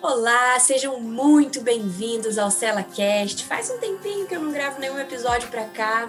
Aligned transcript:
Olá, 0.00 0.56
sejam 0.60 1.00
muito 1.00 1.60
bem-vindos 1.60 2.38
ao 2.38 2.52
CelaCast. 2.52 3.44
Faz 3.44 3.68
um 3.68 3.78
tempinho 3.78 4.28
que 4.28 4.36
eu 4.36 4.40
não 4.40 4.52
gravo 4.52 4.78
nenhum 4.80 4.96
episódio 4.96 5.48
para 5.48 5.64
cá. 5.64 6.06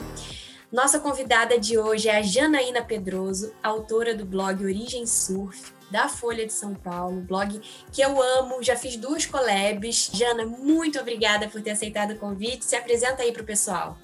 Nossa 0.72 1.00
convidada 1.00 1.58
de 1.58 1.76
hoje 1.76 2.08
é 2.08 2.18
a 2.18 2.22
Janaína 2.22 2.84
Pedroso, 2.84 3.52
autora 3.64 4.14
do 4.14 4.24
blog 4.24 4.64
Origem 4.64 5.08
Surf, 5.08 5.74
da 5.90 6.08
Folha 6.08 6.46
de 6.46 6.54
São 6.54 6.76
Paulo, 6.76 7.22
blog 7.22 7.60
que 7.92 8.00
eu 8.00 8.22
amo, 8.22 8.62
já 8.62 8.76
fiz 8.76 8.96
duas 8.96 9.26
collabs. 9.26 10.12
Jana, 10.14 10.46
muito 10.46 11.00
obrigada 11.00 11.48
por 11.48 11.60
ter 11.60 11.72
aceitado 11.72 12.12
o 12.12 12.20
convite. 12.20 12.66
Se 12.66 12.76
apresenta 12.76 13.24
aí 13.24 13.32
para 13.32 13.42
o 13.42 13.46
pessoal. 13.46 13.98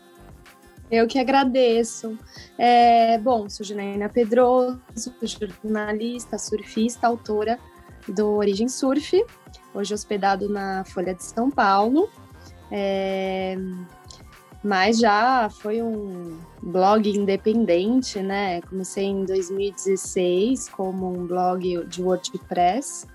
Eu 0.89 1.06
que 1.07 1.20
agradeço. 1.20 2.18
É, 2.57 3.20
bom, 3.20 3.47
sou 3.47 3.64
Janaína 3.64 4.10
Pedroso, 4.10 4.82
jornalista, 5.21 6.39
surfista, 6.39 7.06
autora 7.06 7.60
do 8.07 8.32
Origem 8.32 8.68
Surf, 8.68 9.24
hoje 9.75 9.93
hospedado 9.93 10.50
na 10.50 10.84
Folha 10.86 11.14
de 11.14 11.24
São 11.24 11.52
Paulo. 11.52 12.10
É, 12.71 13.56
mas 14.64 14.98
já 14.98 15.48
foi 15.50 15.82
um 15.84 16.39
blog 16.64 17.07
independente, 17.07 18.20
né? 18.20 18.61
Comecei 18.61 19.06
em 19.06 19.24
2016 19.24 20.70
como 20.70 21.07
um 21.07 21.28
blog 21.28 21.86
de 21.86 22.01
WordPress, 22.01 23.06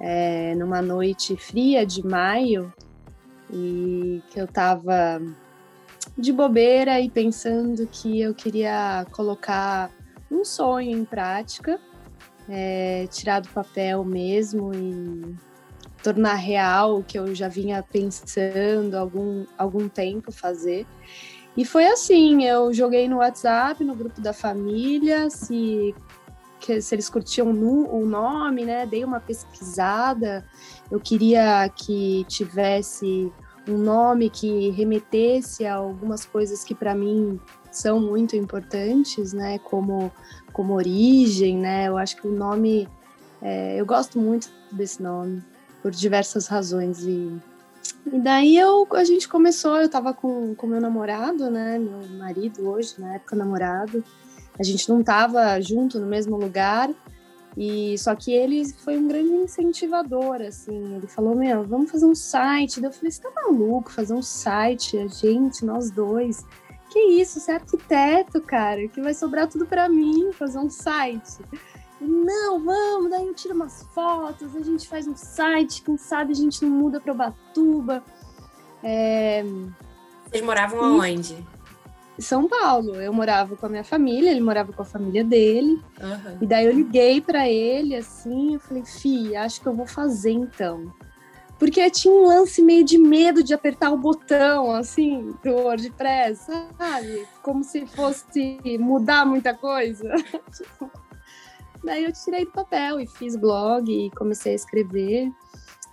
é, 0.00 0.54
numa 0.54 0.80
noite 0.80 1.36
fria 1.36 1.84
de 1.84 2.02
maio, 2.06 2.72
e 3.52 4.22
que 4.30 4.40
eu 4.40 4.46
tava 4.46 5.20
de 6.16 6.32
bobeira 6.32 6.98
e 7.00 7.10
pensando 7.10 7.86
que 7.86 8.20
eu 8.20 8.34
queria 8.34 9.04
colocar 9.12 9.90
um 10.30 10.42
sonho 10.42 10.90
em 10.90 11.04
prática, 11.04 11.78
é, 12.48 13.06
tirar 13.10 13.40
do 13.40 13.48
papel 13.50 14.04
mesmo 14.04 14.72
e 14.74 15.34
tornar 16.04 16.34
real 16.34 16.98
o 16.98 17.02
que 17.02 17.18
eu 17.18 17.34
já 17.34 17.48
vinha 17.48 17.82
pensando 17.82 18.94
algum 18.94 19.46
algum 19.56 19.88
tempo 19.88 20.30
fazer. 20.30 20.86
E 21.56 21.64
foi 21.64 21.86
assim, 21.86 22.44
eu 22.44 22.74
joguei 22.74 23.08
no 23.08 23.16
WhatsApp, 23.16 23.82
no 23.82 23.94
grupo 23.94 24.20
da 24.20 24.34
família, 24.34 25.30
se 25.30 25.94
que, 26.60 26.80
se 26.82 26.94
eles 26.94 27.08
curtiam 27.08 27.48
o 27.48 28.04
nome, 28.04 28.66
né? 28.66 28.84
Dei 28.84 29.02
uma 29.02 29.18
pesquisada. 29.18 30.44
Eu 30.90 31.00
queria 31.00 31.66
que 31.70 32.26
tivesse 32.28 33.32
um 33.66 33.78
nome 33.78 34.28
que 34.28 34.70
remetesse 34.70 35.64
a 35.64 35.76
algumas 35.76 36.26
coisas 36.26 36.62
que 36.62 36.74
para 36.74 36.94
mim 36.94 37.40
são 37.70 37.98
muito 37.98 38.36
importantes, 38.36 39.32
né? 39.32 39.58
Como 39.58 40.12
como 40.52 40.74
origem, 40.74 41.56
né? 41.56 41.88
Eu 41.88 41.96
acho 41.96 42.16
que 42.16 42.28
o 42.28 42.32
nome, 42.32 42.88
é, 43.40 43.80
eu 43.80 43.86
gosto 43.86 44.18
muito 44.18 44.50
desse 44.70 45.02
nome 45.02 45.42
por 45.84 45.90
diversas 45.90 46.46
razões 46.46 47.04
e 47.04 47.38
e 48.06 48.18
daí 48.18 48.56
eu, 48.56 48.86
a 48.92 49.04
gente 49.04 49.28
começou, 49.28 49.76
eu 49.76 49.88
tava 49.88 50.14
com, 50.14 50.54
com 50.54 50.66
meu 50.66 50.80
namorado, 50.80 51.50
né, 51.50 51.78
meu 51.78 52.06
marido 52.18 52.66
hoje, 52.68 52.94
na 52.98 53.16
época 53.16 53.36
namorado, 53.36 54.02
a 54.58 54.62
gente 54.62 54.88
não 54.88 55.02
tava 55.02 55.60
junto 55.60 55.98
no 55.98 56.06
mesmo 56.06 56.36
lugar, 56.36 56.90
e 57.56 57.96
só 57.98 58.14
que 58.14 58.32
ele 58.32 58.66
foi 58.72 58.96
um 58.96 59.06
grande 59.06 59.32
incentivador, 59.32 60.42
assim. 60.42 60.96
Ele 60.96 61.06
falou: 61.06 61.36
Meu, 61.36 61.62
vamos 61.62 61.88
fazer 61.90 62.04
um 62.04 62.14
site. 62.14 62.80
Daí 62.80 62.90
eu 62.90 62.92
falei: 62.92 63.12
Você 63.12 63.22
tá 63.22 63.30
maluco 63.30 63.92
fazer 63.92 64.12
um 64.12 64.22
site? 64.22 64.98
A 64.98 65.06
gente, 65.06 65.64
nós 65.64 65.88
dois. 65.88 66.44
Que 66.90 66.98
isso? 66.98 67.38
Você 67.38 67.52
é 67.52 67.54
arquiteto, 67.54 68.40
cara, 68.40 68.88
que 68.88 69.00
vai 69.00 69.14
sobrar 69.14 69.46
tudo 69.46 69.66
para 69.66 69.88
mim 69.88 70.32
fazer 70.32 70.58
um 70.58 70.68
site. 70.68 71.38
Não, 72.00 72.62
vamos, 72.62 73.10
daí 73.10 73.26
eu 73.26 73.34
tiro 73.34 73.54
umas 73.54 73.82
fotos, 73.94 74.54
a 74.54 74.60
gente 74.60 74.88
faz 74.88 75.06
um 75.06 75.16
site, 75.16 75.82
quem 75.82 75.96
sabe 75.96 76.32
a 76.32 76.36
gente 76.36 76.64
não 76.64 76.70
muda 76.70 77.00
para 77.00 77.14
Batuba. 77.14 78.02
É... 78.82 79.44
Vocês 80.28 80.44
moravam 80.44 80.78
e... 80.78 81.10
aonde? 81.10 81.54
São 82.18 82.48
Paulo. 82.48 82.94
Eu 82.96 83.12
morava 83.12 83.56
com 83.56 83.66
a 83.66 83.68
minha 83.68 83.84
família, 83.84 84.30
ele 84.30 84.40
morava 84.40 84.72
com 84.72 84.82
a 84.82 84.84
família 84.84 85.24
dele. 85.24 85.82
Uhum. 86.00 86.38
E 86.40 86.46
daí 86.46 86.66
eu 86.66 86.72
liguei 86.72 87.20
para 87.20 87.48
ele 87.48 87.96
assim, 87.96 88.54
eu 88.54 88.60
falei, 88.60 88.84
fi, 88.84 89.34
acho 89.36 89.60
que 89.60 89.66
eu 89.66 89.74
vou 89.74 89.86
fazer 89.86 90.32
então. 90.32 90.92
Porque 91.58 91.88
tinha 91.90 92.12
um 92.12 92.26
lance 92.26 92.60
meio 92.60 92.84
de 92.84 92.98
medo 92.98 93.42
de 93.42 93.54
apertar 93.54 93.90
o 93.90 93.96
botão, 93.96 94.72
assim, 94.72 95.34
do 95.42 95.50
WordPress, 95.50 96.50
sabe? 96.76 97.26
Como 97.42 97.62
se 97.62 97.86
fosse 97.86 98.60
mudar 98.78 99.24
muita 99.24 99.54
coisa. 99.54 100.12
daí 101.84 102.04
eu 102.04 102.12
tirei 102.12 102.44
do 102.44 102.52
papel 102.52 103.00
e 103.00 103.06
fiz 103.06 103.36
blog 103.36 103.90
e 103.90 104.10
comecei 104.12 104.52
a 104.52 104.56
escrever. 104.56 105.30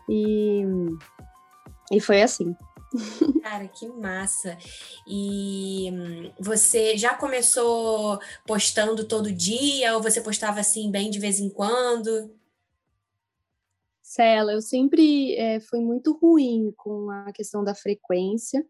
E, 0.10 0.64
e 1.92 2.00
foi 2.00 2.22
assim. 2.22 2.56
Cara, 3.42 3.68
que 3.68 3.88
massa! 3.88 4.58
E 5.08 5.90
hum, 5.92 6.32
você 6.40 6.98
já 6.98 7.16
começou 7.16 8.20
postando 8.46 9.08
todo 9.08 9.32
dia 9.32 9.96
ou 9.96 10.02
você 10.02 10.22
postava 10.22 10.60
assim 10.60 10.92
bem 10.92 11.10
de 11.10 11.20
vez 11.20 11.40
em 11.40 11.50
quando? 11.50 12.34
Cela, 14.02 14.52
eu 14.52 14.62
sempre 14.62 15.36
é, 15.36 15.62
fui 15.62 15.80
muito 15.80 16.18
ruim 16.18 16.74
com 16.76 17.10
a 17.10 17.32
questão 17.32 17.64
da 17.64 17.74
frequência, 17.74 18.66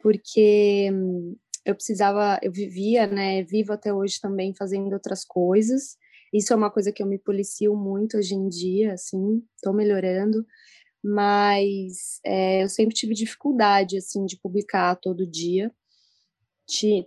porque 0.00 0.88
hum, 0.92 1.36
eu 1.64 1.74
precisava, 1.74 2.38
eu 2.40 2.52
vivia, 2.52 3.08
né, 3.08 3.42
vivo 3.42 3.72
até 3.72 3.92
hoje 3.92 4.20
também 4.20 4.54
fazendo 4.54 4.92
outras 4.92 5.24
coisas. 5.24 5.98
Isso 6.36 6.52
é 6.52 6.56
uma 6.56 6.70
coisa 6.70 6.92
que 6.92 7.02
eu 7.02 7.06
me 7.06 7.18
policio 7.18 7.74
muito 7.74 8.16
hoje 8.16 8.34
em 8.34 8.48
dia, 8.48 8.94
assim, 8.94 9.42
estou 9.56 9.72
melhorando 9.72 10.44
mas 11.06 12.18
é, 12.24 12.64
eu 12.64 12.68
sempre 12.68 12.92
tive 12.92 13.14
dificuldade 13.14 13.96
assim 13.96 14.26
de 14.26 14.36
publicar 14.36 14.96
todo 14.96 15.26
dia. 15.26 15.72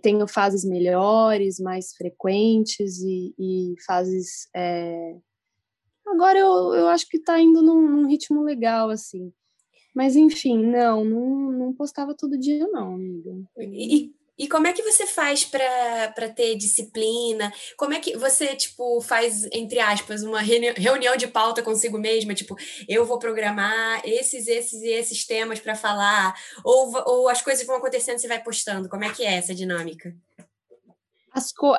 Tenho 0.02 0.26
fases 0.26 0.64
melhores, 0.64 1.60
mais 1.60 1.94
frequentes 1.94 2.98
e, 3.02 3.34
e 3.38 3.74
fases. 3.86 4.48
É... 4.56 5.14
Agora 6.06 6.38
eu, 6.38 6.74
eu 6.74 6.88
acho 6.88 7.06
que 7.06 7.18
está 7.18 7.38
indo 7.38 7.60
num, 7.60 7.86
num, 7.86 8.08
ritmo 8.08 8.42
legal 8.42 8.88
assim. 8.88 9.30
Mas 9.94 10.16
enfim, 10.16 10.64
não, 10.64 11.04
não, 11.04 11.52
não 11.52 11.74
postava 11.74 12.14
todo 12.14 12.38
dia 12.38 12.66
não, 12.68 12.94
amiga. 12.94 13.36
E, 13.58 14.14
e 14.40 14.48
como 14.48 14.66
é 14.66 14.72
que 14.72 14.82
você 14.82 15.06
faz 15.06 15.44
para 15.44 16.30
ter 16.34 16.56
disciplina? 16.56 17.52
Como 17.76 17.92
é 17.92 18.00
que 18.00 18.16
você, 18.16 18.56
tipo, 18.56 18.98
faz, 19.02 19.44
entre 19.52 19.78
aspas, 19.78 20.22
uma 20.22 20.40
reunião 20.40 21.14
de 21.14 21.26
pauta 21.26 21.62
consigo 21.62 21.98
mesma? 21.98 22.32
Tipo, 22.32 22.56
eu 22.88 23.04
vou 23.04 23.18
programar 23.18 24.00
esses, 24.02 24.48
esses 24.48 24.80
e 24.80 24.88
esses 24.88 25.26
temas 25.26 25.60
para 25.60 25.74
falar? 25.74 26.34
Ou, 26.64 26.90
ou 27.04 27.28
as 27.28 27.42
coisas 27.42 27.66
vão 27.66 27.76
acontecendo 27.76 28.16
e 28.16 28.20
você 28.20 28.28
vai 28.28 28.42
postando? 28.42 28.88
Como 28.88 29.04
é 29.04 29.12
que 29.12 29.24
é 29.24 29.34
essa 29.34 29.54
dinâmica? 29.54 30.16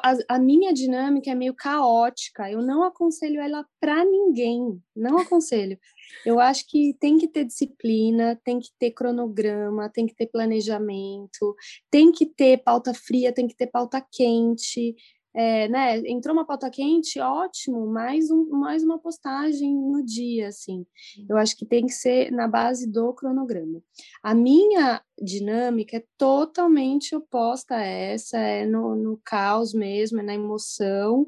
A, 0.03 0.35
a 0.35 0.39
minha 0.39 0.71
dinâmica 0.71 1.31
é 1.31 1.35
meio 1.35 1.55
caótica. 1.55 2.47
Eu 2.47 2.61
não 2.61 2.83
aconselho 2.83 3.41
ela 3.41 3.65
para 3.79 4.05
ninguém. 4.05 4.79
Não 4.95 5.17
aconselho. 5.17 5.79
Eu 6.25 6.39
acho 6.39 6.67
que 6.67 6.95
tem 6.99 7.17
que 7.17 7.27
ter 7.27 7.45
disciplina, 7.45 8.39
tem 8.43 8.59
que 8.59 8.69
ter 8.79 8.91
cronograma, 8.91 9.89
tem 9.89 10.05
que 10.05 10.15
ter 10.15 10.27
planejamento, 10.27 11.55
tem 11.89 12.11
que 12.11 12.25
ter 12.25 12.57
pauta 12.63 12.93
fria, 12.93 13.33
tem 13.33 13.47
que 13.47 13.55
ter 13.55 13.67
pauta 13.67 14.05
quente. 14.11 14.95
É, 15.33 15.69
né? 15.69 15.97
Entrou 15.99 16.33
uma 16.33 16.45
pauta 16.45 16.69
quente, 16.69 17.17
ótimo, 17.19 17.87
mais, 17.87 18.29
um, 18.29 18.49
mais 18.49 18.83
uma 18.83 18.99
postagem 18.99 19.73
no 19.73 20.03
dia, 20.03 20.49
assim. 20.49 20.85
Eu 21.29 21.37
acho 21.37 21.55
que 21.55 21.65
tem 21.65 21.85
que 21.85 21.93
ser 21.93 22.31
na 22.31 22.49
base 22.49 22.85
do 22.85 23.13
cronograma. 23.13 23.81
A 24.21 24.35
minha 24.35 25.01
dinâmica 25.21 25.97
é 25.97 26.03
totalmente 26.17 27.15
oposta 27.15 27.75
a 27.75 27.81
essa, 27.81 28.37
é 28.37 28.65
no, 28.65 28.93
no 28.95 29.21
caos 29.23 29.73
mesmo, 29.73 30.19
é 30.19 30.23
na 30.23 30.33
emoção. 30.33 31.25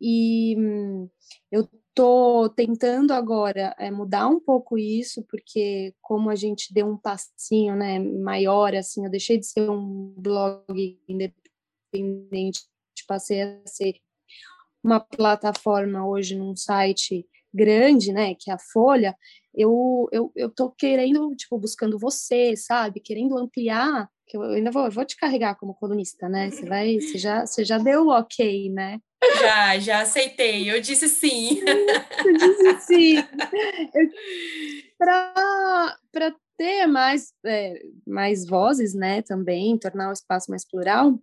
E 0.00 0.56
hum, 0.58 1.08
eu 1.52 1.68
Estou 1.96 2.48
tentando 2.48 3.12
agora 3.12 3.72
é, 3.78 3.88
mudar 3.88 4.26
um 4.26 4.40
pouco 4.40 4.76
isso, 4.76 5.22
porque 5.30 5.94
como 6.02 6.28
a 6.28 6.34
gente 6.34 6.74
deu 6.74 6.88
um 6.88 6.96
passinho 6.96 7.76
né, 7.76 8.00
maior, 8.00 8.74
assim, 8.74 9.04
eu 9.04 9.10
deixei 9.10 9.38
de 9.38 9.46
ser 9.46 9.70
um 9.70 10.12
blog 10.16 10.98
independente, 11.08 12.64
passei 13.06 13.42
a 13.42 13.60
ser 13.64 13.94
uma 14.82 14.98
plataforma 14.98 16.04
hoje 16.04 16.34
num 16.34 16.56
site 16.56 17.24
grande, 17.54 18.12
né, 18.12 18.34
que 18.34 18.50
é 18.50 18.54
a 18.54 18.58
Folha, 18.58 19.16
eu, 19.54 20.08
eu, 20.10 20.32
eu 20.34 20.50
tô 20.50 20.72
querendo, 20.72 21.32
tipo, 21.36 21.56
buscando 21.56 21.96
você, 21.96 22.56
sabe, 22.56 22.98
querendo 22.98 23.38
ampliar, 23.38 24.10
que 24.26 24.36
eu 24.36 24.42
ainda 24.42 24.72
vou, 24.72 24.90
vou 24.90 25.04
te 25.04 25.16
carregar 25.16 25.54
como 25.54 25.74
colunista, 25.74 26.28
né, 26.28 26.50
você 26.50 26.66
vai, 26.66 26.98
você 26.98 27.18
já, 27.18 27.46
você 27.46 27.64
já 27.64 27.78
deu 27.78 28.06
o 28.06 28.10
ok, 28.10 28.68
né, 28.70 28.98
já, 29.40 29.78
já 29.78 30.00
aceitei. 30.00 30.70
Eu 30.70 30.80
disse 30.80 31.08
sim. 31.08 31.60
Eu 32.24 32.32
disse 32.36 32.80
sim. 32.86 33.16
Para 34.98 36.34
ter 36.56 36.86
mais, 36.86 37.32
é, 37.44 37.82
mais 38.06 38.46
vozes, 38.46 38.94
né, 38.94 39.22
também, 39.22 39.78
tornar 39.78 40.10
o 40.10 40.12
espaço 40.12 40.50
mais 40.50 40.66
plural. 40.66 41.18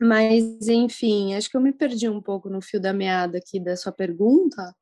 Mas, 0.00 0.66
enfim, 0.68 1.34
acho 1.34 1.50
que 1.50 1.56
eu 1.56 1.60
me 1.60 1.72
perdi 1.72 2.08
um 2.08 2.22
pouco 2.22 2.48
no 2.48 2.62
fio 2.62 2.80
da 2.80 2.92
meada 2.92 3.38
aqui 3.38 3.60
da 3.60 3.76
sua 3.76 3.92
pergunta. 3.92 4.74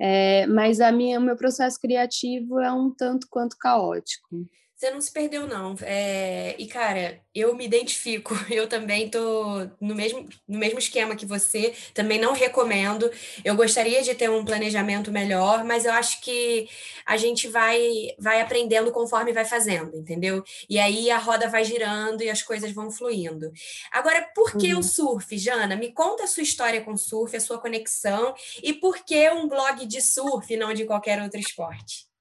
É, 0.00 0.46
mas 0.46 0.80
a 0.80 0.90
minha, 0.90 1.18
o 1.18 1.22
meu 1.22 1.36
processo 1.36 1.78
criativo 1.78 2.58
é 2.60 2.72
um 2.72 2.90
tanto 2.90 3.26
quanto 3.30 3.56
caótico. 3.58 4.46
Você 4.84 4.90
não 4.90 5.00
se 5.00 5.10
perdeu, 5.10 5.46
não. 5.46 5.74
É... 5.80 6.54
E, 6.58 6.66
cara, 6.66 7.18
eu 7.34 7.54
me 7.54 7.64
identifico. 7.64 8.34
Eu 8.52 8.68
também 8.68 9.08
tô 9.08 9.66
no 9.80 9.94
mesmo, 9.94 10.28
no 10.46 10.58
mesmo 10.58 10.78
esquema 10.78 11.16
que 11.16 11.24
você. 11.24 11.74
Também 11.94 12.20
não 12.20 12.34
recomendo. 12.34 13.10
Eu 13.42 13.56
gostaria 13.56 14.02
de 14.02 14.14
ter 14.14 14.28
um 14.28 14.44
planejamento 14.44 15.10
melhor, 15.10 15.64
mas 15.64 15.86
eu 15.86 15.92
acho 15.92 16.20
que 16.20 16.68
a 17.06 17.16
gente 17.16 17.48
vai, 17.48 18.10
vai 18.18 18.42
aprendendo 18.42 18.92
conforme 18.92 19.32
vai 19.32 19.46
fazendo, 19.46 19.96
entendeu? 19.96 20.44
E 20.68 20.78
aí 20.78 21.10
a 21.10 21.16
roda 21.16 21.48
vai 21.48 21.64
girando 21.64 22.22
e 22.22 22.28
as 22.28 22.42
coisas 22.42 22.70
vão 22.72 22.90
fluindo. 22.90 23.50
Agora, 23.90 24.22
por 24.34 24.54
que 24.54 24.74
uhum. 24.74 24.80
o 24.80 24.82
surf, 24.82 25.38
Jana? 25.38 25.76
Me 25.76 25.92
conta 25.92 26.24
a 26.24 26.26
sua 26.26 26.42
história 26.42 26.82
com 26.82 26.92
o 26.92 26.98
surf, 26.98 27.34
a 27.34 27.40
sua 27.40 27.58
conexão 27.58 28.34
e 28.62 28.74
por 28.74 28.98
que 28.98 29.30
um 29.30 29.48
blog 29.48 29.86
de 29.86 30.02
surf 30.02 30.52
e 30.52 30.58
não 30.58 30.74
de 30.74 30.84
qualquer 30.84 31.22
outro 31.22 31.40
esporte? 31.40 32.13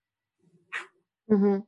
Uhum. 1.34 1.64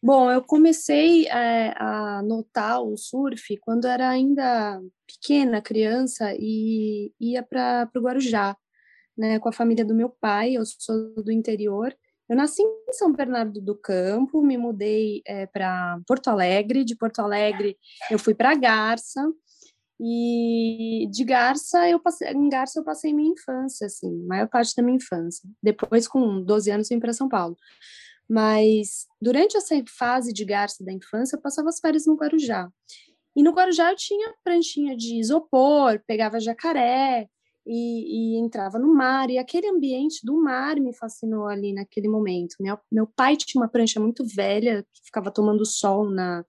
Bom, 0.00 0.30
eu 0.30 0.42
comecei 0.42 1.26
é, 1.26 1.74
a 1.76 2.22
notar 2.22 2.80
o 2.82 2.96
surf 2.96 3.56
quando 3.58 3.86
era 3.86 4.08
ainda 4.08 4.80
pequena, 5.06 5.60
criança, 5.60 6.32
e 6.38 7.12
ia 7.20 7.42
para 7.42 7.90
o 7.96 8.00
Guarujá, 8.00 8.56
né, 9.16 9.40
com 9.40 9.48
a 9.48 9.52
família 9.52 9.84
do 9.84 9.94
meu 9.94 10.08
pai. 10.08 10.52
Eu 10.54 10.64
sou 10.64 11.14
do 11.16 11.32
interior. 11.32 11.92
Eu 12.28 12.36
nasci 12.36 12.62
em 12.62 12.92
São 12.92 13.12
Bernardo 13.12 13.60
do 13.60 13.74
Campo, 13.74 14.42
me 14.42 14.56
mudei 14.56 15.22
é, 15.26 15.46
para 15.46 15.98
Porto 16.06 16.28
Alegre. 16.28 16.84
De 16.84 16.94
Porto 16.94 17.20
Alegre, 17.20 17.76
eu 18.10 18.18
fui 18.18 18.34
para 18.34 18.54
Garça. 18.54 19.20
E 20.00 21.08
de 21.10 21.24
Garça, 21.24 21.88
eu 21.88 21.98
passei, 21.98 22.28
em 22.28 22.48
Garça 22.48 22.78
eu 22.78 22.84
passei 22.84 23.12
minha 23.12 23.32
infância, 23.32 23.88
assim, 23.88 24.24
maior 24.26 24.46
parte 24.46 24.76
da 24.76 24.82
minha 24.82 24.96
infância. 24.96 25.48
Depois, 25.60 26.06
com 26.06 26.40
12 26.40 26.70
anos, 26.70 26.88
vim 26.88 27.00
para 27.00 27.12
São 27.12 27.28
Paulo. 27.28 27.56
Mas 28.28 29.06
durante 29.20 29.56
essa 29.56 29.74
fase 29.88 30.32
de 30.32 30.44
garça 30.44 30.84
da 30.84 30.92
infância, 30.92 31.36
eu 31.36 31.40
passava 31.40 31.68
as 31.68 31.80
férias 31.80 32.06
no 32.06 32.16
Guarujá. 32.16 32.70
E 33.34 33.42
no 33.42 33.52
Guarujá 33.52 33.90
eu 33.90 33.96
tinha 33.96 34.34
pranchinha 34.44 34.96
de 34.96 35.18
isopor, 35.18 36.00
pegava 36.06 36.40
jacaré 36.40 37.28
e, 37.66 38.34
e, 38.34 38.38
entrava 38.38 38.78
no 38.78 38.92
mar. 38.94 39.30
E 39.30 39.38
aquele 39.38 39.68
ambiente 39.68 40.24
do 40.24 40.42
mar 40.42 40.76
me 40.80 40.92
fascinou 40.92 41.46
ali 41.46 41.72
naquele 41.72 42.08
momento. 42.08 42.56
Meu, 42.60 42.78
meu 42.90 43.06
pai 43.06 43.36
tinha 43.36 43.62
uma 43.62 43.68
prancha 43.68 44.00
muito 44.00 44.24
velha 44.26 44.84
que 44.92 45.04
ficava 45.04 45.30
tomando 45.30 45.64
sol 45.64 46.10
na, 46.10 46.44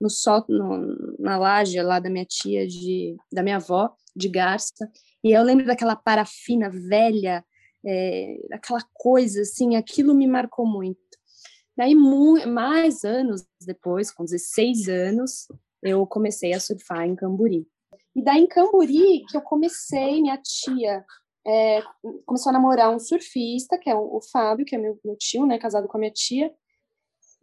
no 0.00 0.10
sol, 0.10 0.44
no, 0.48 1.16
na 1.18 1.38
laje 1.38 1.80
lá 1.80 2.00
da 2.00 2.10
minha 2.10 2.24
tia, 2.24 2.66
de, 2.66 3.16
da 3.32 3.42
minha 3.42 3.56
avó, 3.56 3.94
de 4.16 4.28
garça. 4.28 4.90
E 5.22 5.30
eu 5.30 5.42
lembro 5.44 5.64
daquela 5.64 5.94
parafina 5.94 6.68
velha, 6.68 7.44
é, 7.86 8.36
aquela 8.52 8.82
coisa 8.94 9.42
assim, 9.42 9.76
aquilo 9.76 10.14
me 10.14 10.26
marcou 10.26 10.66
muito. 10.66 11.01
Daí, 11.76 11.94
mais 11.94 13.04
anos 13.04 13.46
depois, 13.64 14.10
com 14.10 14.24
16 14.24 14.88
anos, 14.88 15.48
eu 15.82 16.06
comecei 16.06 16.52
a 16.52 16.60
surfar 16.60 17.06
em 17.06 17.16
Camburi. 17.16 17.66
E 18.14 18.22
daí, 18.22 18.42
em 18.42 18.46
Camburi, 18.46 19.24
que 19.30 19.36
eu 19.36 19.42
comecei, 19.42 20.20
minha 20.20 20.38
tia 20.38 21.04
é, 21.46 21.82
começou 22.24 22.50
a 22.50 22.52
namorar 22.52 22.94
um 22.94 22.98
surfista, 22.98 23.78
que 23.78 23.90
é 23.90 23.94
o, 23.94 24.20
Fábio, 24.32 24.64
que 24.64 24.76
é 24.76 24.78
meu, 24.78 24.98
meu 25.04 25.16
tio, 25.16 25.46
né, 25.46 25.58
casado 25.58 25.88
com 25.88 25.96
a 25.96 26.00
minha 26.00 26.12
tia. 26.12 26.52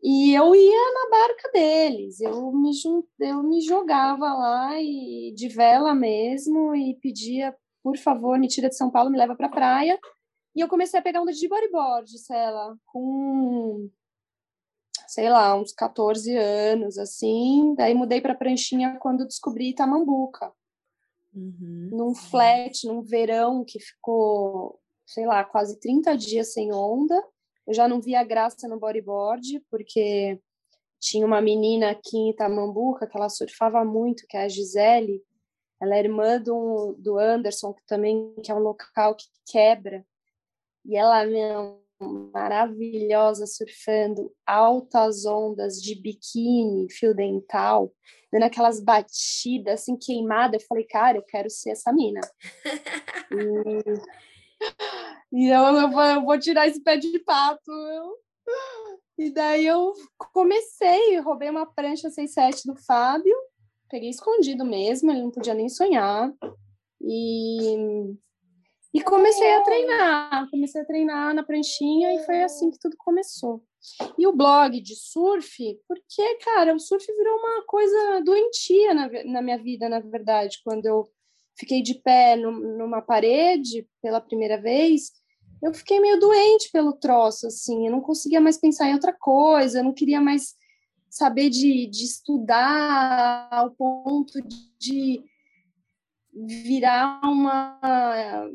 E 0.02 0.34
eu 0.34 0.56
ia 0.56 0.94
na 0.94 1.10
barca 1.10 1.52
deles, 1.52 2.22
eu 2.22 2.54
me, 2.54 2.72
eu 3.20 3.44
me 3.44 3.60
jogava 3.62 4.34
lá 4.34 4.82
e 4.82 5.34
de 5.36 5.50
vela 5.50 5.94
mesmo 5.94 6.74
e 6.74 6.96
pedia, 7.02 7.54
por 7.84 7.98
favor, 7.98 8.40
me 8.40 8.48
tira 8.48 8.70
de 8.70 8.78
São 8.78 8.90
Paulo, 8.90 9.10
me 9.10 9.18
leva 9.18 9.36
para 9.36 9.50
praia. 9.50 10.00
E 10.56 10.62
eu 10.62 10.70
comecei 10.70 11.00
a 11.00 11.04
pegar 11.04 11.22
onda 11.22 11.34
de 11.34 11.48
bodyboard, 11.48 12.18
sei 12.18 12.52
lá, 12.52 12.76
com 12.86 13.90
sei 15.10 15.28
lá, 15.28 15.56
uns 15.56 15.74
14 15.74 16.38
anos, 16.38 17.00
assim. 17.00 17.74
Daí 17.76 17.96
mudei 17.96 18.22
para 18.22 18.36
pranchinha 18.36 18.96
quando 19.00 19.26
descobri 19.26 19.70
Itamambuca. 19.70 20.54
Uhum. 21.34 21.90
Num 21.92 22.14
flat, 22.14 22.86
num 22.86 23.02
verão 23.02 23.66
que 23.66 23.80
ficou, 23.80 24.80
sei 25.08 25.26
lá, 25.26 25.44
quase 25.44 25.80
30 25.80 26.16
dias 26.16 26.54
sem 26.54 26.72
onda. 26.72 27.16
Eu 27.66 27.74
já 27.74 27.88
não 27.88 28.00
via 28.00 28.24
graça 28.24 28.68
no 28.68 28.80
bodyboard, 28.80 29.60
porque 29.72 30.40
tinha 31.00 31.26
uma 31.26 31.42
menina 31.42 31.90
aqui 31.90 32.16
em 32.16 32.30
Itamambuca 32.30 33.08
que 33.08 33.18
ela 33.18 33.30
surfava 33.30 33.84
muito, 33.84 34.28
que 34.28 34.38
é 34.38 34.44
a 34.44 34.48
Gisele. 34.48 35.24
Ela 35.82 35.96
é 35.96 36.00
irmã 36.00 36.40
do, 36.40 36.96
do 37.00 37.18
Anderson, 37.18 37.74
que 37.74 37.84
também 37.88 38.36
que 38.44 38.52
é 38.52 38.56
um 38.56 38.60
local 38.60 39.16
que 39.16 39.26
quebra. 39.48 40.06
E 40.86 40.96
ela, 40.96 41.26
meu, 41.26 41.82
maravilhosa 42.00 43.46
surfando 43.46 44.32
altas 44.46 45.26
ondas 45.26 45.82
de 45.82 45.96
biquíni, 45.96 46.92
fio 46.92 47.14
dental, 47.14 47.94
dando 48.32 48.44
aquelas 48.44 48.80
batidas 48.80 49.82
assim 49.82 49.98
queimada. 49.98 50.58
Eu 50.58 50.62
falei, 50.62 50.86
cara, 50.86 51.18
eu 51.18 51.24
quero 51.24 51.50
ser 51.50 51.72
essa 51.72 51.92
mina. 51.92 52.22
e, 55.32 55.46
e 55.46 55.50
eu, 55.50 55.64
eu, 55.64 55.90
vou, 55.92 56.04
eu, 56.04 56.22
vou, 56.24 56.40
tirar 56.40 56.68
esse 56.68 56.82
pé 56.82 56.98
de 56.98 57.20
pato. 57.20 57.72
E 59.18 59.32
daí 59.32 59.66
eu 59.66 59.94
comecei, 60.34 61.20
roubei 61.20 61.50
uma 61.50 61.66
prancha 61.66 62.10
6.7 62.10 62.66
do 62.66 62.76
Fábio, 62.76 63.36
peguei 63.90 64.10
escondido 64.10 64.64
mesmo, 64.64 65.12
ele 65.12 65.22
não 65.22 65.32
podia 65.32 65.54
nem 65.54 65.68
sonhar. 65.68 66.32
E 67.02 68.16
e 68.94 69.02
comecei 69.02 69.54
a 69.54 69.64
treinar, 69.64 70.50
comecei 70.50 70.82
a 70.82 70.86
treinar 70.86 71.34
na 71.34 71.44
pranchinha 71.44 72.14
e 72.16 72.26
foi 72.26 72.42
assim 72.44 72.72
que 72.72 72.80
tudo 72.80 72.96
começou. 72.98 73.64
E 74.18 74.26
o 74.26 74.36
blog 74.36 74.82
de 74.82 74.96
surf, 74.96 75.80
porque, 75.88 76.36
cara, 76.44 76.76
o 76.76 76.80
surf 76.80 77.06
virou 77.06 77.38
uma 77.38 77.64
coisa 77.66 78.22
doentia 78.22 78.94
na, 78.94 79.10
na 79.26 79.42
minha 79.42 79.58
vida, 79.58 79.88
na 79.88 80.00
verdade. 80.00 80.60
Quando 80.64 80.86
eu 80.86 81.08
fiquei 81.58 81.82
de 81.82 81.96
pé 81.96 82.36
no, 82.36 82.52
numa 82.52 83.02
parede 83.02 83.88
pela 84.02 84.20
primeira 84.20 84.60
vez, 84.60 85.12
eu 85.62 85.74
fiquei 85.74 86.00
meio 86.00 86.20
doente 86.20 86.72
pelo 86.72 86.94
troço, 86.94 87.48
assim. 87.48 87.86
Eu 87.86 87.92
não 87.92 88.02
conseguia 88.02 88.42
mais 88.42 88.58
pensar 88.58 88.90
em 88.90 88.94
outra 88.94 89.14
coisa, 89.14 89.80
eu 89.80 89.84
não 89.84 89.94
queria 89.94 90.20
mais 90.20 90.56
saber 91.10 91.50
de, 91.50 91.88
de 91.88 92.06
estudar 92.06 93.48
ao 93.52 93.72
ponto 93.72 94.40
de 94.80 95.24
virar 96.34 97.22
uma 97.24 98.50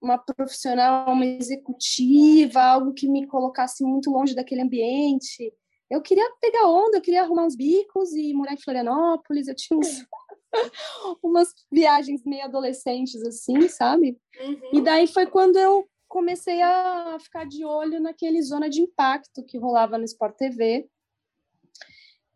uma 0.00 0.16
profissional, 0.16 1.12
uma 1.12 1.26
executiva, 1.26 2.60
algo 2.60 2.94
que 2.94 3.08
me 3.08 3.26
colocasse 3.26 3.84
muito 3.84 4.10
longe 4.10 4.34
daquele 4.34 4.62
ambiente. 4.62 5.52
Eu 5.90 6.00
queria 6.00 6.24
pegar 6.40 6.68
onda, 6.68 6.98
eu 6.98 7.02
queria 7.02 7.22
arrumar 7.22 7.44
uns 7.44 7.56
bicos 7.56 8.12
e 8.12 8.32
morar 8.32 8.52
em 8.52 8.60
Florianópolis. 8.60 9.48
Eu 9.48 9.54
tinha 9.56 9.78
uns, 9.78 10.06
umas 11.22 11.48
viagens 11.70 12.22
meio 12.24 12.44
adolescentes, 12.44 13.22
assim, 13.22 13.68
sabe? 13.68 14.18
Uhum. 14.40 14.70
E 14.74 14.80
daí 14.80 15.06
foi 15.06 15.26
quando 15.26 15.58
eu 15.58 15.88
comecei 16.06 16.62
a 16.62 17.18
ficar 17.20 17.46
de 17.46 17.64
olho 17.64 18.00
naquele 18.00 18.40
zona 18.42 18.68
de 18.68 18.80
impacto 18.80 19.44
que 19.44 19.58
rolava 19.58 19.98
no 19.98 20.04
Sport 20.04 20.36
TV. 20.36 20.88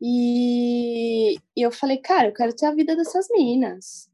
E, 0.00 1.35
e 1.57 1.62
eu 1.62 1.71
falei, 1.71 1.99
cara, 1.99 2.28
eu 2.28 2.35
quero 2.35 2.54
ter 2.54 2.66
a 2.66 2.75
vida 2.75 2.97
dessas 2.97 3.28
meninas. 3.31 4.12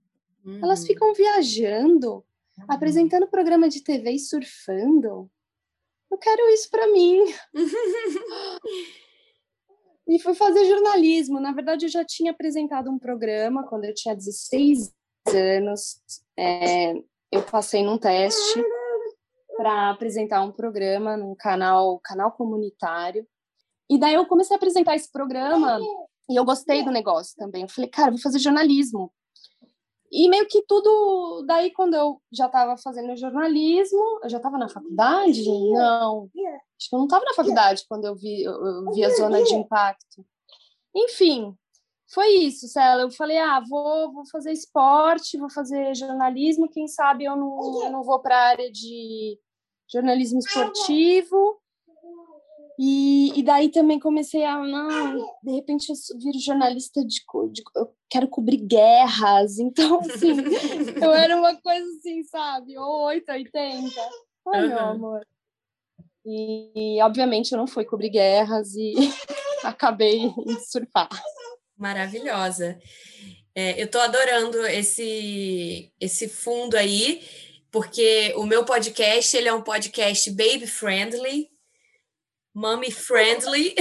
Uhum. 0.49 0.61
Elas 0.63 0.87
ficam 0.87 1.13
viajando 1.13 2.25
apresentando 2.67 3.29
programa 3.29 3.69
de 3.69 3.83
TV 3.83 4.13
e 4.13 4.19
surfando. 4.19 5.31
Eu 6.11 6.19
quero 6.19 6.49
isso 6.49 6.71
para 6.71 6.91
mim. 6.91 7.23
e 10.09 10.19
fui 10.19 10.35
fazer 10.35 10.65
jornalismo. 10.65 11.39
Na 11.39 11.53
verdade, 11.53 11.87
eu 11.87 11.91
já 11.91 12.05
tinha 12.05 12.33
apresentado 12.33 12.91
um 12.91 12.99
programa 12.99 13.65
quando 13.69 13.85
eu 13.85 13.95
tinha 13.95 14.17
16 14.17 14.93
anos. 15.29 16.01
É, 16.37 16.95
eu 17.31 17.43
passei 17.51 17.85
num 17.85 17.99
teste 17.99 18.65
para 19.57 19.91
apresentar 19.91 20.43
um 20.43 20.53
programa 20.53 21.17
num 21.17 21.35
canal, 21.35 22.01
canal 22.01 22.33
comunitário. 22.33 23.27
E 23.91 23.99
daí 23.99 24.15
eu 24.15 24.27
comecei 24.27 24.55
a 24.55 24.57
apresentar 24.57 24.97
esse 24.97 25.11
programa 25.11 25.79
e 26.29 26.39
eu 26.39 26.45
gostei 26.45 26.85
do 26.85 26.91
negócio 26.91 27.35
também. 27.37 27.63
Eu 27.63 27.69
falei, 27.69 27.91
cara, 27.91 28.11
vou 28.11 28.21
fazer 28.21 28.39
jornalismo. 28.39 29.13
E 30.11 30.29
meio 30.29 30.47
que 30.47 30.63
tudo, 30.63 31.45
daí 31.47 31.71
quando 31.71 31.95
eu 31.95 32.21
já 32.33 32.47
estava 32.47 32.77
fazendo 32.77 33.17
jornalismo, 33.17 34.21
eu 34.23 34.29
já 34.31 34.39
estava 34.39 34.57
na 34.57 34.69
faculdade? 34.69 35.45
Não, 35.73 36.31
acho 36.79 36.89
que 36.89 36.95
eu 36.95 36.99
não 36.99 37.07
estava 37.07 37.25
na 37.25 37.35
faculdade 37.35 37.85
quando 37.89 38.07
eu 38.07 38.15
vi, 38.15 38.43
eu 38.43 38.91
vi 38.93 39.05
a 39.05 39.11
zona 39.11 39.43
de 39.43 39.55
impacto. 39.55 40.25
Enfim, 40.95 41.55
foi 42.13 42.29
isso, 42.29 42.67
Cela. 42.69 43.03
Eu 43.03 43.11
falei, 43.11 43.39
ah, 43.39 43.63
vou, 43.69 44.13
vou 44.13 44.27
fazer 44.27 44.53
esporte, 44.53 45.39
vou 45.39 45.51
fazer 45.51 45.95
jornalismo, 45.95 46.71
quem 46.71 46.89
sabe 46.89 47.25
eu 47.25 47.37
não, 47.37 47.85
eu 47.85 47.91
não 47.91 48.03
vou 48.03 48.21
para 48.21 48.37
a 48.37 48.49
área 48.49 48.73
de 48.73 49.39
jornalismo 49.93 50.39
esportivo. 50.39 51.61
E, 52.79 53.33
e 53.37 53.43
daí 53.43 53.71
também 53.71 53.99
comecei 53.99 54.45
a, 54.45 54.57
não, 54.63 55.37
de 55.43 55.53
repente 55.53 55.91
eu 55.91 56.19
viro 56.19 56.39
jornalista 56.39 57.05
de, 57.05 57.17
de 57.51 57.63
eu 57.75 57.93
quero 58.09 58.29
cobrir 58.29 58.59
guerras, 58.59 59.59
então 59.61 59.99
assim, 59.99 60.37
eu 61.03 61.13
era 61.13 61.37
uma 61.37 61.57
coisa 61.61 61.85
assim, 61.99 62.23
sabe, 62.23 62.79
8, 62.79 63.29
80. 63.29 64.01
Ai, 64.55 64.63
uhum. 64.63 64.69
meu 64.69 64.79
amor. 64.79 65.27
E, 66.25 67.03
obviamente, 67.03 67.53
eu 67.53 67.59
não 67.59 67.67
fui 67.67 67.85
cobrir 67.85 68.11
guerras 68.11 68.75
e 68.75 68.93
acabei 69.65 70.19
em 70.19 70.61
surfar. 70.61 71.09
Maravilhosa. 71.77 72.79
É, 73.55 73.81
eu 73.81 73.87
estou 73.87 74.01
adorando 74.01 74.65
esse, 74.67 75.93
esse 75.99 76.29
fundo 76.29 76.77
aí, 76.77 77.27
porque 77.71 78.35
o 78.37 78.45
meu 78.45 78.65
podcast 78.65 79.37
ele 79.37 79.49
é 79.49 79.55
um 79.55 79.63
podcast 79.63 80.31
baby 80.31 80.67
friendly, 80.67 81.51
mommy 82.55 82.91
friendly 82.91 83.75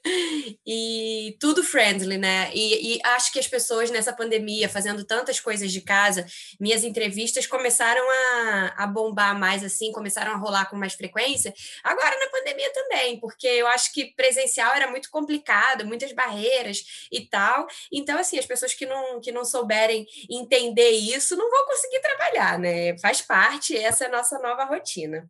e 0.66 1.36
tudo 1.38 1.62
friendly, 1.62 2.18
né? 2.18 2.50
E, 2.52 2.96
e, 2.96 3.00
acho 3.04 3.32
que 3.32 3.38
as 3.38 3.46
pessoas 3.46 3.90
nessa 3.90 4.12
pandemia, 4.12 4.68
fazendo 4.68 5.04
tantas 5.04 5.38
coisas 5.38 5.70
de 5.70 5.80
casa, 5.80 6.26
minhas 6.58 6.84
entrevistas 6.84 7.46
começaram 7.46 8.02
a, 8.10 8.74
a 8.78 8.86
bombar 8.86 9.38
mais 9.38 9.62
assim, 9.62 9.92
começaram 9.92 10.32
a 10.32 10.36
rolar 10.36 10.66
com 10.66 10.76
mais 10.76 10.94
frequência. 10.94 11.54
Agora 11.84 12.18
na 12.18 12.30
pandemia 12.30 12.72
também, 12.72 13.20
porque 13.20 13.46
eu 13.46 13.66
acho 13.68 13.92
que 13.92 14.14
presencial 14.14 14.74
era 14.74 14.90
muito 14.90 15.10
complicado, 15.10 15.86
muitas 15.86 16.12
barreiras 16.12 17.08
e 17.10 17.20
tal. 17.26 17.66
Então, 17.92 18.18
assim, 18.18 18.38
as 18.38 18.46
pessoas 18.46 18.74
que 18.74 18.86
não, 18.86 19.20
que 19.20 19.30
não 19.30 19.44
souberem 19.44 20.06
entender 20.30 20.90
isso 20.90 21.36
não 21.36 21.50
vão 21.50 21.66
conseguir 21.66 22.00
trabalhar, 22.00 22.58
né? 22.58 22.98
Faz 22.98 23.20
parte, 23.20 23.76
essa 23.76 24.04
é 24.04 24.06
a 24.08 24.10
nossa 24.10 24.38
nova 24.38 24.64
rotina. 24.64 25.28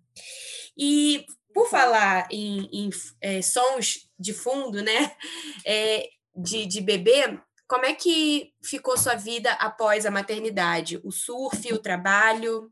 E 0.77 1.27
por 1.53 1.69
falar 1.69 2.27
em, 2.31 2.69
em 2.73 2.91
é, 3.21 3.43
sons 3.43 4.09
de 4.19 4.33
fundo, 4.33 4.83
né, 4.83 5.17
é, 5.67 6.09
de, 6.35 6.67
de 6.67 6.81
bebê, 6.81 7.39
como 7.69 7.87
é 7.87 7.95
que 7.95 8.53
ficou 8.63 8.99
sua 8.99 9.15
vida 9.15 9.51
após 9.53 10.05
a 10.05 10.11
maternidade? 10.11 11.01
O 11.03 11.11
surf, 11.11 11.73
o 11.73 11.79
trabalho? 11.79 12.71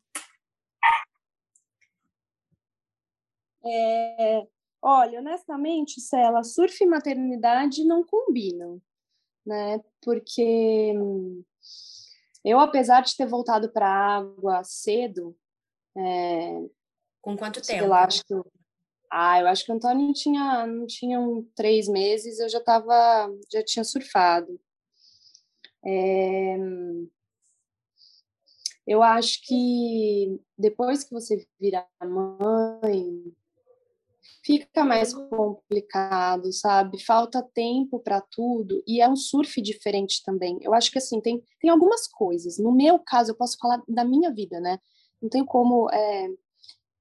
É, 3.65 4.47
olha, 4.83 5.21
honestamente, 5.21 6.01
Cela, 6.01 6.43
surf 6.43 6.85
e 6.85 6.87
maternidade 6.87 7.83
não 7.85 8.05
combinam, 8.05 8.81
né? 9.47 9.81
Porque 10.03 10.93
eu, 12.45 12.59
apesar 12.59 13.03
de 13.03 13.17
ter 13.17 13.27
voltado 13.27 13.71
para 13.71 13.87
a 13.87 14.17
água 14.17 14.63
cedo, 14.65 15.35
é, 15.97 16.63
com 17.23 17.37
quanto 17.37 17.63
tempo? 17.63 17.85
Eu 17.85 17.95
acho 17.95 18.25
que 18.25 18.35
ah, 19.11 19.41
eu 19.41 19.49
acho 19.49 19.65
que 19.65 19.73
o 19.73 19.75
Antônio 19.75 20.13
tinha, 20.13 20.67
não 20.67 20.87
tinha 20.87 21.21
um, 21.21 21.43
três 21.55 21.89
meses, 21.89 22.39
eu 22.39 22.49
já 22.49 22.59
estava, 22.59 23.29
já 23.53 23.63
tinha 23.65 23.85
surfado. 23.85 24.61
É, 25.85 26.57
eu 28.87 29.03
acho 29.03 29.41
que 29.47 30.41
depois 30.57 31.05
que 31.05 31.13
você 31.13 31.47
vira 31.61 31.87
mãe, 32.03 33.33
fica 34.45 34.85
mais 34.85 35.13
complicado, 35.15 36.53
sabe? 36.53 37.03
Falta 37.03 37.43
tempo 37.55 38.01
para 38.01 38.21
tudo 38.21 38.83
e 38.87 39.01
é 39.01 39.09
um 39.09 39.17
surf 39.17 39.61
diferente 39.61 40.23
também. 40.25 40.59
Eu 40.63 40.75
acho 40.75 40.91
que 40.91 40.99
assim 40.99 41.21
tem 41.21 41.43
tem 41.61 41.71
algumas 41.71 42.07
coisas. 42.07 42.59
No 42.59 42.73
meu 42.73 42.99
caso, 42.99 43.33
eu 43.33 43.37
posso 43.37 43.59
falar 43.59 43.83
da 43.89 44.05
minha 44.05 44.33
vida, 44.33 44.61
né? 44.61 44.79
Não 45.21 45.29
tem 45.29 45.45
como 45.45 45.91
é, 45.91 46.29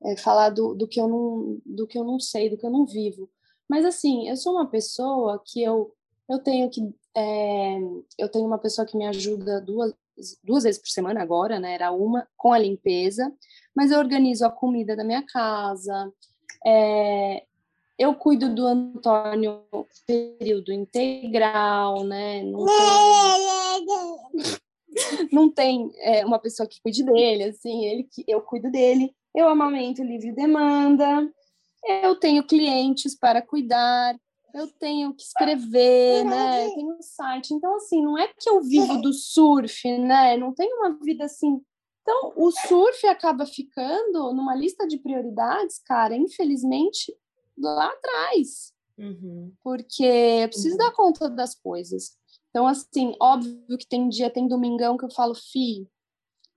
é, 0.04 0.16
falar 0.18 0.50
do, 0.50 0.74
do, 0.74 0.88
que 0.88 1.00
eu 1.00 1.08
não, 1.08 1.62
do 1.66 1.88
que 1.88 1.98
eu 1.98 2.04
não 2.04 2.20
sei, 2.20 2.50
do 2.50 2.58
que 2.58 2.66
eu 2.66 2.72
não 2.72 2.86
vivo. 2.86 3.30
Mas 3.68 3.86
assim, 3.86 4.28
eu 4.28 4.36
sou 4.36 4.54
uma 4.54 4.68
pessoa 4.68 5.42
que 5.46 5.62
eu, 5.62 5.94
eu 6.28 6.40
tenho 6.40 6.70
que 6.70 6.82
é, 7.16 7.80
eu 8.18 8.30
tenho 8.30 8.46
uma 8.46 8.58
pessoa 8.58 8.86
que 8.86 8.98
me 8.98 9.06
ajuda 9.06 9.60
duas, 9.60 9.94
duas 10.44 10.64
vezes 10.64 10.80
por 10.80 10.90
semana 10.90 11.22
agora, 11.22 11.60
né? 11.60 11.74
Era 11.74 11.92
uma 11.92 12.28
com 12.38 12.54
a 12.54 12.60
limpeza, 12.60 13.32
mas 13.76 13.92
eu 13.92 14.00
organizo 14.00 14.46
a 14.46 14.52
comida 14.52 14.96
da 14.96 15.04
minha 15.04 15.24
casa. 15.24 16.12
É, 16.66 17.44
eu 17.98 18.16
cuido 18.16 18.54
do 18.54 18.66
Antônio 18.66 19.64
período 20.06 20.72
integral, 20.72 22.04
né? 22.04 22.44
Não 22.44 22.66
tem, 22.66 23.86
não 25.32 25.52
tem 25.52 25.92
é, 25.98 26.26
uma 26.26 26.40
pessoa 26.40 26.68
que 26.68 26.82
cuide 26.82 27.04
dele, 27.04 27.44
assim, 27.44 27.86
ele 27.86 28.04
que 28.04 28.24
eu 28.28 28.42
cuido 28.42 28.72
dele 28.72 29.14
eu 29.36 29.48
amamento 29.48 30.04
livre 30.04 30.32
demanda, 30.32 31.32
eu 32.04 32.16
tenho 32.16 32.44
clientes 32.44 33.18
para 33.18 33.42
cuidar, 33.42 34.16
eu 34.54 34.68
tenho 34.68 35.14
que 35.14 35.24
escrever, 35.24 36.24
né? 36.26 36.68
Eu 36.68 36.74
tenho 36.74 36.98
um 36.98 37.02
site. 37.02 37.54
Então, 37.54 37.76
assim, 37.76 38.02
não 38.04 38.18
é 38.18 38.28
que 38.28 38.50
eu 38.50 38.62
vivo 38.62 39.00
do 39.02 39.14
surf, 39.14 39.98
né? 40.00 40.38
Não 40.38 40.54
tenho 40.54 40.78
uma 40.78 40.98
vida 41.00 41.26
assim. 41.26 41.62
Então, 42.02 42.34
o 42.36 42.52
surf 42.52 43.06
acaba 43.06 43.46
ficando 43.46 44.34
numa 44.34 44.56
lista 44.56 44.88
de 44.88 44.98
prioridades, 44.98 45.80
cara, 45.80 46.16
infelizmente, 46.16 47.16
lá 47.58 47.88
atrás. 47.88 48.74
Uhum. 48.98 49.54
Porque 49.64 50.04
eu 50.04 50.50
preciso 50.50 50.72
uhum. 50.72 50.78
dar 50.78 50.92
conta 50.92 51.30
das 51.30 51.54
coisas. 51.54 52.18
Então, 52.50 52.68
assim, 52.68 53.16
óbvio 53.22 53.78
que 53.78 53.88
tem 53.88 54.10
dia, 54.10 54.30
tem 54.30 54.48
domingão 54.48 54.98
que 54.98 55.06
eu 55.06 55.12
falo, 55.12 55.36
fi, 55.36 55.88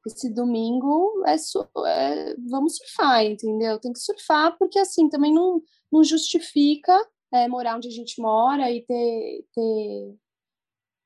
esse 0.08 0.32
domingo 0.32 1.22
é, 1.26 1.34
é, 1.34 2.36
vamos 2.48 2.76
surfar, 2.76 3.24
entendeu? 3.24 3.78
Tem 3.78 3.92
que 3.92 4.00
surfar, 4.00 4.56
porque 4.58 4.78
assim 4.78 5.08
também 5.08 5.32
não, 5.32 5.62
não 5.90 6.02
justifica 6.02 6.92
é, 7.32 7.48
morar 7.48 7.76
onde 7.76 7.88
a 7.88 7.90
gente 7.90 8.20
mora 8.20 8.70
e 8.70 8.82
ter, 8.82 9.44
ter, 9.54 10.14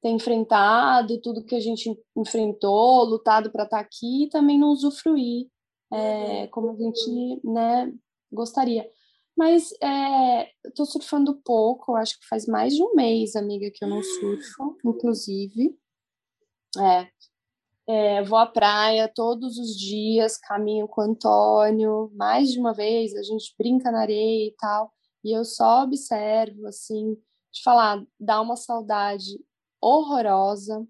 ter 0.02 0.08
enfrentado 0.10 1.20
tudo 1.20 1.44
que 1.44 1.54
a 1.54 1.60
gente 1.60 1.96
enfrentou, 2.16 3.04
lutado 3.04 3.50
para 3.50 3.64
estar 3.64 3.78
tá 3.78 3.82
aqui 3.82 4.24
e 4.24 4.28
também 4.28 4.58
não 4.58 4.68
usufruir 4.68 5.48
é, 5.92 6.42
uhum. 6.42 6.48
como 6.50 6.70
a 6.70 6.74
gente 6.74 7.40
né, 7.44 7.92
gostaria. 8.32 8.90
Mas 9.36 9.70
é, 9.82 10.50
tô 10.74 10.86
surfando 10.86 11.40
pouco, 11.44 11.94
acho 11.94 12.18
que 12.18 12.26
faz 12.26 12.46
mais 12.46 12.74
de 12.74 12.82
um 12.82 12.94
mês, 12.94 13.36
amiga, 13.36 13.70
que 13.70 13.84
eu 13.84 13.88
não 13.88 14.02
surfo, 14.02 14.78
inclusive. 14.84 15.76
É, 16.78 17.08
é, 17.88 18.22
vou 18.22 18.38
à 18.38 18.46
praia 18.46 19.08
todos 19.08 19.58
os 19.58 19.76
dias, 19.76 20.36
caminho 20.36 20.88
com 20.88 21.00
o 21.00 21.04
Antônio, 21.04 22.10
mais 22.14 22.50
de 22.50 22.58
uma 22.58 22.74
vez, 22.74 23.14
a 23.14 23.22
gente 23.22 23.54
brinca 23.58 23.92
na 23.92 24.00
areia 24.00 24.48
e 24.48 24.54
tal, 24.58 24.92
e 25.22 25.36
eu 25.36 25.44
só 25.44 25.84
observo, 25.84 26.66
assim, 26.66 27.16
de 27.52 27.62
falar, 27.62 28.04
dá 28.18 28.40
uma 28.40 28.56
saudade 28.56 29.40
horrorosa. 29.80 30.86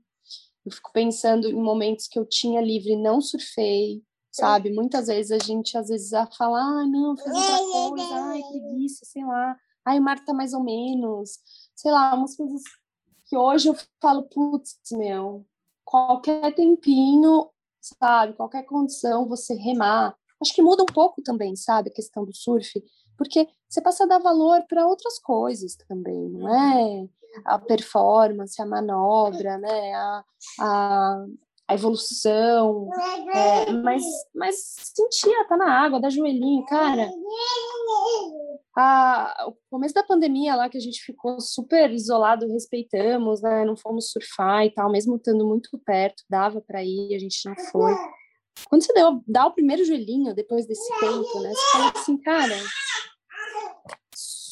Eu 0.65 0.73
fico 0.73 0.91
pensando 0.93 1.49
em 1.49 1.55
momentos 1.55 2.09
que 2.09 2.19
eu 2.19 2.27
tinha 2.27 2.61
livre 2.61 2.93
e 2.93 3.03
não 3.03 3.21
surfei, 3.21 4.03
sabe? 4.33 4.73
Muitas 4.73 5.07
vezes 5.07 5.33
a 5.33 5.39
gente, 5.39 5.79
às 5.79 5.89
vezes, 5.89 6.13
a 6.13 6.27
falar, 6.27 6.63
ah, 6.63 6.87
não, 6.87 7.17
fiz 7.17 7.27
outra 7.27 7.59
coisa, 7.89 8.15
ai, 8.15 8.43
preguiça, 8.43 9.05
sei 9.05 9.25
lá, 9.25 9.57
ai, 9.85 9.99
o 9.99 10.03
mar 10.03 10.25
tá 10.25 10.35
mais 10.35 10.53
ou 10.53 10.63
menos, 10.63 11.39
sei 11.75 11.93
lá, 11.93 12.15
umas 12.15 12.37
coisas 12.37 12.63
que 13.27 13.37
hoje 13.37 13.69
eu 13.69 13.77
falo, 14.01 14.25
putz, 14.25 14.79
meu, 14.93 15.47
qualquer 15.87 16.53
tempinho, 16.53 17.49
sabe, 17.81 18.35
qualquer 18.35 18.65
condição, 18.65 19.29
você 19.29 19.55
remar. 19.55 20.15
Acho 20.43 20.53
que 20.53 20.61
muda 20.61 20.83
um 20.83 20.93
pouco 20.93 21.23
também, 21.23 21.55
sabe, 21.57 21.89
a 21.89 21.95
questão 21.95 22.25
do 22.25 22.35
surf, 22.35 22.83
porque 23.17 23.49
você 23.69 23.81
passa 23.81 24.05
a 24.05 24.07
dar 24.07 24.19
valor 24.19 24.63
para 24.69 24.87
outras 24.87 25.19
coisas 25.19 25.77
também, 25.89 26.29
não 26.29 26.55
é? 26.55 27.09
A 27.45 27.59
performance, 27.59 28.61
a 28.61 28.67
manobra, 28.67 29.57
né? 29.59 29.95
A, 29.95 30.25
a, 30.61 31.27
a 31.69 31.75
evolução, 31.75 32.91
é, 33.33 33.73
mas, 33.73 34.03
mas 34.35 34.57
sentia, 34.77 35.47
tá 35.47 35.57
na 35.57 35.71
água, 35.71 36.01
dá 36.01 36.11
joelhinho, 36.11 36.67
cara. 36.67 37.11
A, 38.77 39.47
o 39.49 39.57
começo 39.71 39.95
da 39.95 40.03
pandemia 40.05 40.55
lá 40.55 40.69
que 40.69 40.77
a 40.77 40.81
gente 40.81 41.01
ficou 41.01 41.41
super 41.41 41.91
isolado, 41.91 42.47
respeitamos, 42.47 43.41
né? 43.41 43.65
Não 43.65 43.75
fomos 43.75 44.11
surfar 44.11 44.67
e 44.67 44.71
tal, 44.71 44.91
mesmo 44.91 45.17
estando 45.17 45.47
muito 45.47 45.79
perto, 45.79 46.23
dava 46.29 46.61
para 46.61 46.85
ir, 46.85 47.15
a 47.15 47.19
gente 47.19 47.39
não 47.47 47.57
foi. 47.57 47.95
Quando 48.69 48.83
você 48.83 48.93
deu, 48.93 49.23
dá 49.27 49.47
o 49.47 49.53
primeiro 49.53 49.85
joelhinho 49.85 50.35
depois 50.35 50.67
desse 50.67 50.89
tempo, 50.99 51.41
né? 51.41 51.51
Você 51.51 51.73
fala 51.73 51.93
assim, 51.95 52.17
cara, 52.19 52.57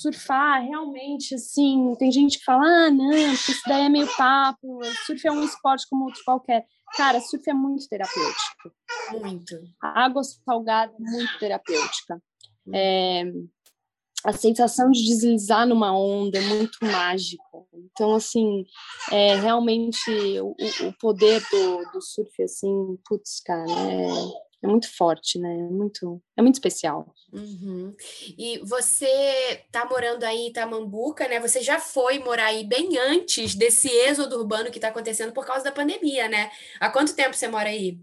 surfar 0.04 0.62
realmente, 0.62 1.34
assim, 1.34 1.94
tem 1.98 2.12
gente 2.12 2.38
que 2.38 2.44
fala, 2.44 2.62
ah, 2.64 2.90
não, 2.90 3.12
isso 3.12 3.60
daí 3.66 3.86
é 3.86 3.88
meio 3.88 4.06
papo, 4.16 4.80
surf 5.06 5.26
é 5.26 5.32
um 5.32 5.42
esporte 5.42 5.86
como 5.88 6.04
outro 6.04 6.22
qualquer. 6.24 6.66
Cara, 6.96 7.20
surf 7.20 7.48
é 7.48 7.54
muito 7.54 7.88
terapêutico. 7.88 8.72
Muito. 9.12 9.56
A 9.82 10.04
água 10.04 10.22
salgada 10.22 10.92
é 10.92 11.02
muito 11.02 11.38
terapêutica. 11.38 12.22
É, 12.72 13.24
a 14.24 14.32
sensação 14.32 14.90
de 14.90 15.04
deslizar 15.04 15.66
numa 15.66 15.96
onda 15.96 16.38
é 16.38 16.40
muito 16.40 16.78
mágica. 16.82 17.44
Então, 17.74 18.14
assim, 18.14 18.64
é, 19.12 19.34
realmente 19.36 20.10
o, 20.40 20.56
o 20.88 20.92
poder 20.98 21.42
do, 21.50 21.92
do 21.92 22.00
surf, 22.00 22.42
assim, 22.42 22.98
putz, 23.06 23.40
cara, 23.40 23.70
é, 23.70 24.64
é 24.64 24.66
muito 24.66 24.90
forte, 24.96 25.38
né? 25.38 25.52
É 25.52 25.70
muito, 25.70 26.22
é 26.38 26.40
muito 26.42 26.54
especial. 26.54 27.14
Uhum. 27.30 27.94
E 28.38 28.58
você 28.64 29.62
tá 29.70 29.84
morando 29.84 30.24
aí 30.24 30.38
em 30.38 30.48
Itamambuca, 30.48 31.28
né? 31.28 31.38
Você 31.38 31.60
já 31.60 31.78
foi 31.78 32.18
morar 32.18 32.46
aí 32.46 32.64
bem 32.64 32.96
antes 32.96 33.54
desse 33.54 33.88
êxodo 33.88 34.38
urbano 34.38 34.70
que 34.70 34.78
está 34.78 34.88
acontecendo 34.88 35.34
por 35.34 35.44
causa 35.44 35.64
da 35.64 35.72
pandemia, 35.72 36.28
né? 36.28 36.50
Há 36.80 36.88
quanto 36.88 37.14
tempo 37.14 37.34
você 37.34 37.46
mora 37.46 37.68
aí? 37.68 38.00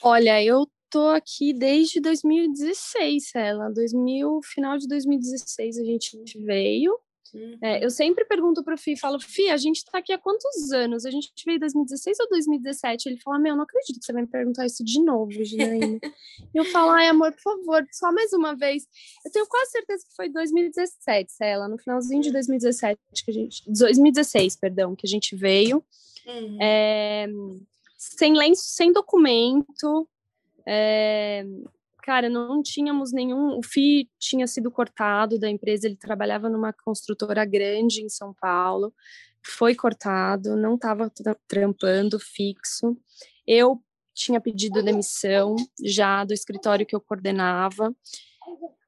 Olha, 0.00 0.40
eu 0.42 0.64
tô 0.94 1.08
aqui 1.08 1.52
desde 1.52 1.98
2016, 1.98 3.32
ela. 3.34 3.68
2000, 3.68 4.40
final 4.44 4.78
de 4.78 4.86
2016 4.86 5.78
a 5.78 5.84
gente 5.84 6.16
veio. 6.38 6.96
Uhum. 7.34 7.58
É, 7.60 7.84
eu 7.84 7.90
sempre 7.90 8.24
pergunto 8.24 8.62
pro 8.62 8.78
Fi, 8.78 8.96
falo, 8.96 9.18
Fi, 9.18 9.50
a 9.50 9.56
gente 9.56 9.84
tá 9.84 9.98
aqui 9.98 10.12
há 10.12 10.18
quantos 10.18 10.70
anos? 10.70 11.04
A 11.04 11.10
gente 11.10 11.32
veio 11.44 11.56
em 11.56 11.58
2016 11.58 12.20
ou 12.20 12.28
2017? 12.28 13.08
Ele 13.08 13.20
fala, 13.20 13.40
meu, 13.40 13.56
não 13.56 13.64
acredito 13.64 13.98
que 13.98 14.06
você 14.06 14.12
vai 14.12 14.22
me 14.22 14.28
perguntar 14.28 14.66
isso 14.66 14.84
de 14.84 15.02
novo, 15.02 15.32
Ginaína. 15.32 15.98
eu 16.54 16.64
falo, 16.66 16.92
ai, 16.92 17.08
amor, 17.08 17.32
por 17.32 17.42
favor, 17.42 17.84
só 17.90 18.12
mais 18.12 18.32
uma 18.32 18.54
vez. 18.54 18.86
Eu 19.26 19.32
tenho 19.32 19.48
quase 19.48 19.72
certeza 19.72 20.06
que 20.08 20.14
foi 20.14 20.28
2017, 20.28 21.32
ela, 21.40 21.66
no 21.66 21.76
finalzinho 21.76 22.22
de 22.22 22.30
2017 22.30 23.00
que 23.24 23.30
a 23.32 23.34
gente. 23.34 23.64
2016, 23.66 24.54
perdão, 24.54 24.94
que 24.94 25.08
a 25.08 25.10
gente 25.10 25.34
veio. 25.34 25.82
Uhum. 26.24 26.62
É, 26.62 27.26
sem 27.98 28.32
lenço, 28.32 28.62
sem 28.66 28.92
documento. 28.92 30.08
É, 30.66 31.44
cara, 32.02 32.28
não 32.28 32.62
tínhamos 32.62 33.12
nenhum. 33.12 33.58
O 33.58 33.62
FI 33.62 34.08
tinha 34.18 34.46
sido 34.46 34.70
cortado 34.70 35.38
da 35.38 35.48
empresa, 35.48 35.86
ele 35.86 35.96
trabalhava 35.96 36.48
numa 36.48 36.72
construtora 36.72 37.44
grande 37.44 38.02
em 38.02 38.08
São 38.08 38.34
Paulo, 38.34 38.92
foi 39.46 39.74
cortado, 39.74 40.56
não 40.56 40.74
estava 40.74 41.10
trampando 41.46 42.18
fixo. 42.18 42.96
Eu 43.46 43.82
tinha 44.14 44.40
pedido 44.40 44.82
demissão 44.82 45.56
já 45.82 46.24
do 46.24 46.32
escritório 46.32 46.86
que 46.86 46.94
eu 46.94 47.00
coordenava. 47.00 47.94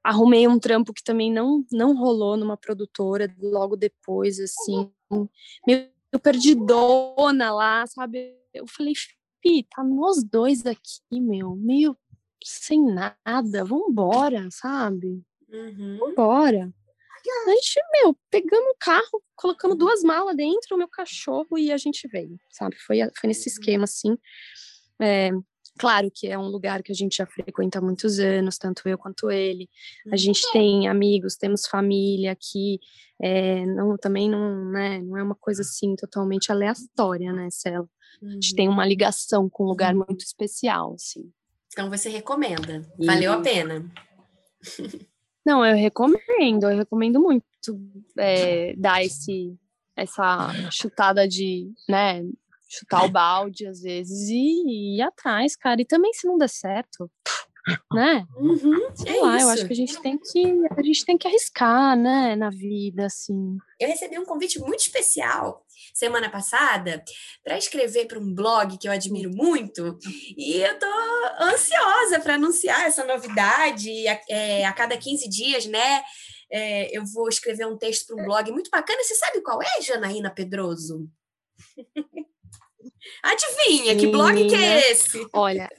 Arrumei 0.03 0.47
um 0.47 0.57
trampo 0.57 0.93
que 0.93 1.03
também 1.03 1.31
não, 1.31 1.65
não 1.71 1.95
rolou 1.95 2.37
numa 2.37 2.55
produtora 2.55 3.29
logo 3.39 3.75
depois, 3.75 4.39
assim, 4.39 4.89
meio 5.65 5.89
perdidona 6.23 7.53
lá, 7.53 7.85
sabe? 7.85 8.35
Eu 8.53 8.65
falei, 8.67 8.93
Fi, 9.47 9.63
tá 9.63 9.81
nós 9.81 10.23
dois 10.23 10.65
aqui, 10.65 11.21
meu, 11.21 11.55
meio 11.55 11.97
sem 12.43 12.83
nada, 12.83 13.63
vambora, 13.63 14.49
sabe? 14.51 15.23
Uhum. 15.49 15.97
Vambora. 15.99 16.73
A 17.45 17.51
gente, 17.51 17.79
meu, 17.93 18.17
pegamos 18.29 18.71
o 18.71 18.77
carro, 18.79 19.23
colocamos 19.35 19.77
duas 19.77 20.01
malas 20.03 20.35
dentro, 20.35 20.75
o 20.75 20.77
meu 20.77 20.87
cachorro 20.87 21.57
e 21.57 21.71
a 21.71 21.77
gente 21.77 22.07
veio, 22.07 22.37
sabe? 22.49 22.77
Foi, 22.77 22.99
foi 23.19 23.27
nesse 23.27 23.49
esquema, 23.49 23.85
assim. 23.85 24.17
É, 25.01 25.31
claro 25.77 26.11
que 26.13 26.27
é 26.27 26.37
um 26.37 26.47
lugar 26.47 26.81
que 26.83 26.91
a 26.91 26.95
gente 26.95 27.17
já 27.17 27.25
frequenta 27.25 27.79
há 27.79 27.81
muitos 27.81 28.19
anos, 28.19 28.57
tanto 28.57 28.87
eu 28.87 28.97
quanto 28.97 29.31
ele. 29.31 29.69
A 30.11 30.17
gente 30.17 30.41
tem 30.51 30.87
amigos, 30.87 31.35
temos 31.35 31.67
família 31.67 32.31
aqui. 32.31 32.79
É, 33.21 33.65
não, 33.65 33.97
também 33.97 34.29
não, 34.29 34.71
né, 34.71 34.99
não 35.01 35.17
é 35.17 35.23
uma 35.23 35.35
coisa 35.35 35.61
assim 35.61 35.95
totalmente 35.95 36.51
aleatória, 36.51 37.31
né, 37.33 37.49
Cela? 37.49 37.87
A 38.21 38.29
gente 38.29 38.55
tem 38.55 38.67
uhum. 38.67 38.73
uma 38.73 38.85
ligação 38.85 39.49
com 39.49 39.63
um 39.63 39.67
lugar 39.67 39.93
muito 39.93 40.21
especial, 40.21 40.93
assim. 40.93 41.31
Então 41.71 41.89
você 41.89 42.09
recomenda. 42.09 42.81
Valeu 42.97 43.33
a 43.33 43.41
pena. 43.41 43.85
Não, 45.45 45.65
eu 45.65 45.75
recomendo, 45.75 46.69
eu 46.69 46.77
recomendo 46.77 47.21
muito 47.21 47.45
é, 48.17 48.75
dar 48.75 49.03
esse, 49.03 49.55
essa 49.95 50.49
chutada 50.71 51.27
de, 51.27 51.71
né, 51.87 52.21
chutar 52.67 53.05
o 53.05 53.09
balde 53.09 53.67
às 53.67 53.81
vezes 53.81 54.29
e, 54.29 54.97
ir 54.97 55.01
atrás, 55.01 55.55
cara. 55.55 55.81
E 55.81 55.85
também 55.85 56.13
se 56.13 56.27
não 56.27 56.37
der 56.37 56.49
certo, 56.49 57.09
né? 57.93 58.25
Uhum, 58.37 58.95
Sei 58.95 59.17
é 59.17 59.21
lá, 59.21 59.37
isso. 59.37 59.45
eu 59.45 59.49
acho 59.49 59.67
que 59.67 59.73
a 59.73 59.75
gente 59.75 60.01
tem 60.01 60.17
que 60.17 60.67
a 60.77 60.83
gente 60.83 61.05
tem 61.05 61.17
que 61.17 61.27
arriscar, 61.27 61.97
né, 61.97 62.35
na 62.35 62.49
vida, 62.49 63.05
assim. 63.05 63.57
Eu 63.79 63.87
recebi 63.87 64.17
um 64.17 64.25
convite 64.25 64.59
muito 64.59 64.79
especial 64.79 65.65
semana 65.93 66.29
passada 66.29 67.03
para 67.43 67.57
escrever 67.57 68.05
para 68.05 68.19
um 68.19 68.33
blog 68.33 68.77
que 68.77 68.87
eu 68.87 68.91
admiro 68.91 69.31
muito 69.31 69.97
e 70.37 70.61
eu 70.61 70.77
tô 70.77 70.85
ansiosa 71.41 72.19
para 72.19 72.35
anunciar 72.35 72.85
essa 72.85 73.03
novidade 73.03 74.07
a, 74.07 74.21
é, 74.29 74.65
a 74.65 74.73
cada 74.73 74.97
15 74.97 75.27
dias, 75.29 75.65
né? 75.65 76.03
É, 76.49 76.97
eu 76.97 77.03
vou 77.05 77.27
escrever 77.27 77.65
um 77.65 77.77
texto 77.77 78.07
para 78.07 78.21
um 78.21 78.25
blog 78.25 78.51
muito 78.51 78.69
bacana. 78.69 79.03
Você 79.03 79.15
sabe 79.15 79.41
qual 79.41 79.61
é, 79.61 79.81
Janaína 79.81 80.29
Pedroso? 80.29 81.09
Adivinha, 83.23 83.95
que 83.95 84.07
blog 84.07 84.47
que 84.47 84.55
é 84.55 84.91
esse? 84.91 85.27
Olha, 85.33 85.69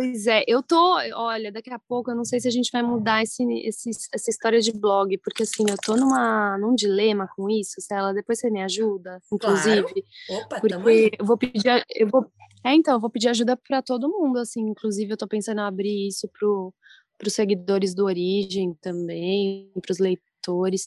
Pois 0.00 0.26
é, 0.26 0.44
eu 0.46 0.62
tô, 0.62 0.96
olha, 1.14 1.52
daqui 1.52 1.70
a 1.70 1.78
pouco 1.78 2.10
eu 2.10 2.14
não 2.14 2.24
sei 2.24 2.40
se 2.40 2.48
a 2.48 2.50
gente 2.50 2.70
vai 2.72 2.82
mudar 2.82 3.22
esse, 3.22 3.44
esse, 3.66 3.90
essa 4.14 4.30
história 4.30 4.58
de 4.58 4.72
blog, 4.72 5.18
porque 5.18 5.42
assim, 5.42 5.62
eu 5.68 5.76
tô 5.76 5.94
numa, 5.94 6.56
num 6.56 6.74
dilema 6.74 7.28
com 7.36 7.50
isso, 7.50 7.82
se 7.82 7.92
ela 7.92 8.14
depois 8.14 8.38
você 8.38 8.48
me 8.50 8.62
ajuda, 8.62 9.20
inclusive. 9.30 9.82
Claro. 10.26 10.42
Opa, 10.42 10.58
porque 10.58 11.10
eu 11.18 11.26
vou 11.26 11.36
pedir, 11.36 11.84
eu 11.94 12.08
vou, 12.08 12.24
é, 12.64 12.72
então, 12.72 12.94
eu 12.94 13.00
vou 13.00 13.10
pedir 13.10 13.28
ajuda 13.28 13.58
para 13.58 13.82
todo 13.82 14.08
mundo, 14.08 14.38
assim, 14.38 14.62
inclusive 14.62 15.12
eu 15.12 15.18
tô 15.18 15.28
pensando 15.28 15.60
em 15.60 15.64
abrir 15.64 16.08
isso 16.08 16.26
pro 16.28 16.72
para 17.18 17.28
os 17.28 17.34
seguidores 17.34 17.94
do 17.94 18.06
Origem 18.06 18.72
também, 18.80 19.70
para 19.82 19.92
os 19.92 19.98
leitores, 19.98 20.86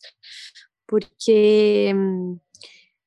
porque 0.88 1.94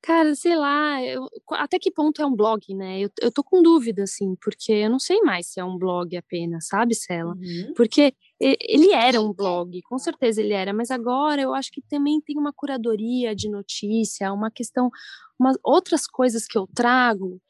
Cara, 0.07 0.37
sei 0.37 0.55
lá, 0.55 1.03
eu, 1.03 1.27
até 1.55 1.81
que 1.81 1.90
ponto 1.90 2.23
é 2.23 2.27
um 2.27 2.37
blog, 2.37 2.62
né? 2.77 3.01
Eu, 3.01 3.11
eu 3.21 3.29
tô 3.29 3.42
com 3.42 3.61
dúvida, 3.61 4.05
assim, 4.05 4.37
porque 4.40 4.71
eu 4.71 4.88
não 4.88 5.01
sei 5.01 5.21
mais 5.23 5.49
se 5.49 5.59
é 5.59 5.64
um 5.64 5.77
blog 5.77 6.16
apenas, 6.16 6.69
sabe, 6.69 6.95
Cela? 6.95 7.35
Uhum. 7.35 7.75
Porque 7.75 8.14
ele 8.40 8.92
era 8.92 9.21
um 9.21 9.33
blog, 9.33 9.83
com 9.83 9.99
certeza 9.99 10.40
ele 10.40 10.53
era, 10.53 10.73
mas 10.73 10.92
agora 10.92 11.42
eu 11.42 11.53
acho 11.53 11.73
que 11.73 11.83
também 11.83 12.21
tem 12.21 12.38
uma 12.38 12.53
curadoria 12.53 13.35
de 13.35 13.51
notícia, 13.51 14.33
uma 14.33 14.49
questão, 14.49 14.92
umas 15.37 15.59
outras 15.64 16.07
coisas 16.07 16.47
que 16.47 16.57
eu 16.57 16.69
trago 16.73 17.40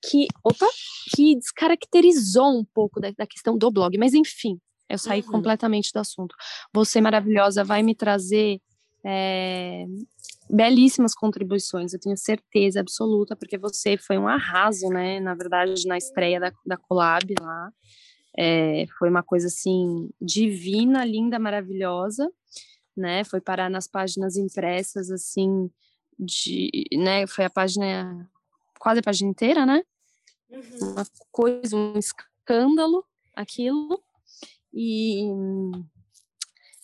que, 0.00 0.28
opa, 0.44 0.68
que 1.16 1.34
descaracterizou 1.34 2.60
um 2.60 2.64
pouco 2.64 3.00
da, 3.00 3.10
da 3.10 3.26
questão 3.26 3.58
do 3.58 3.72
blog, 3.72 3.98
mas 3.98 4.14
enfim, 4.14 4.60
eu 4.88 4.98
saí 4.98 5.20
uhum. 5.22 5.32
completamente 5.32 5.90
do 5.92 5.98
assunto. 5.98 6.36
Você 6.72 7.00
maravilhosa 7.00 7.64
vai 7.64 7.82
me 7.82 7.92
trazer 7.92 8.60
é, 9.04 9.86
belíssimas 10.48 11.14
contribuições, 11.14 11.92
eu 11.92 12.00
tenho 12.00 12.16
certeza 12.16 12.80
absoluta, 12.80 13.36
porque 13.36 13.58
você 13.58 13.96
foi 13.96 14.18
um 14.18 14.28
arraso, 14.28 14.88
né? 14.88 15.20
Na 15.20 15.34
verdade, 15.34 15.86
na 15.86 15.98
estreia 15.98 16.40
da, 16.40 16.52
da 16.64 16.76
Collab 16.76 17.34
lá. 17.40 17.70
É, 18.36 18.86
foi 18.98 19.08
uma 19.08 19.22
coisa 19.22 19.46
assim 19.46 20.10
divina, 20.20 21.04
linda, 21.04 21.38
maravilhosa, 21.38 22.28
né? 22.96 23.24
Foi 23.24 23.40
parar 23.40 23.70
nas 23.70 23.86
páginas 23.86 24.36
impressas 24.36 25.10
assim 25.10 25.70
de, 26.18 26.70
né? 26.92 27.26
Foi 27.26 27.44
a 27.44 27.50
página 27.50 28.28
quase 28.78 29.00
a 29.00 29.02
página 29.02 29.30
inteira, 29.30 29.64
né? 29.64 29.82
Uhum. 30.50 30.92
Uma 30.92 31.06
coisa, 31.30 31.76
um 31.76 31.98
escândalo, 31.98 33.04
aquilo. 33.34 34.02
E 34.72 35.24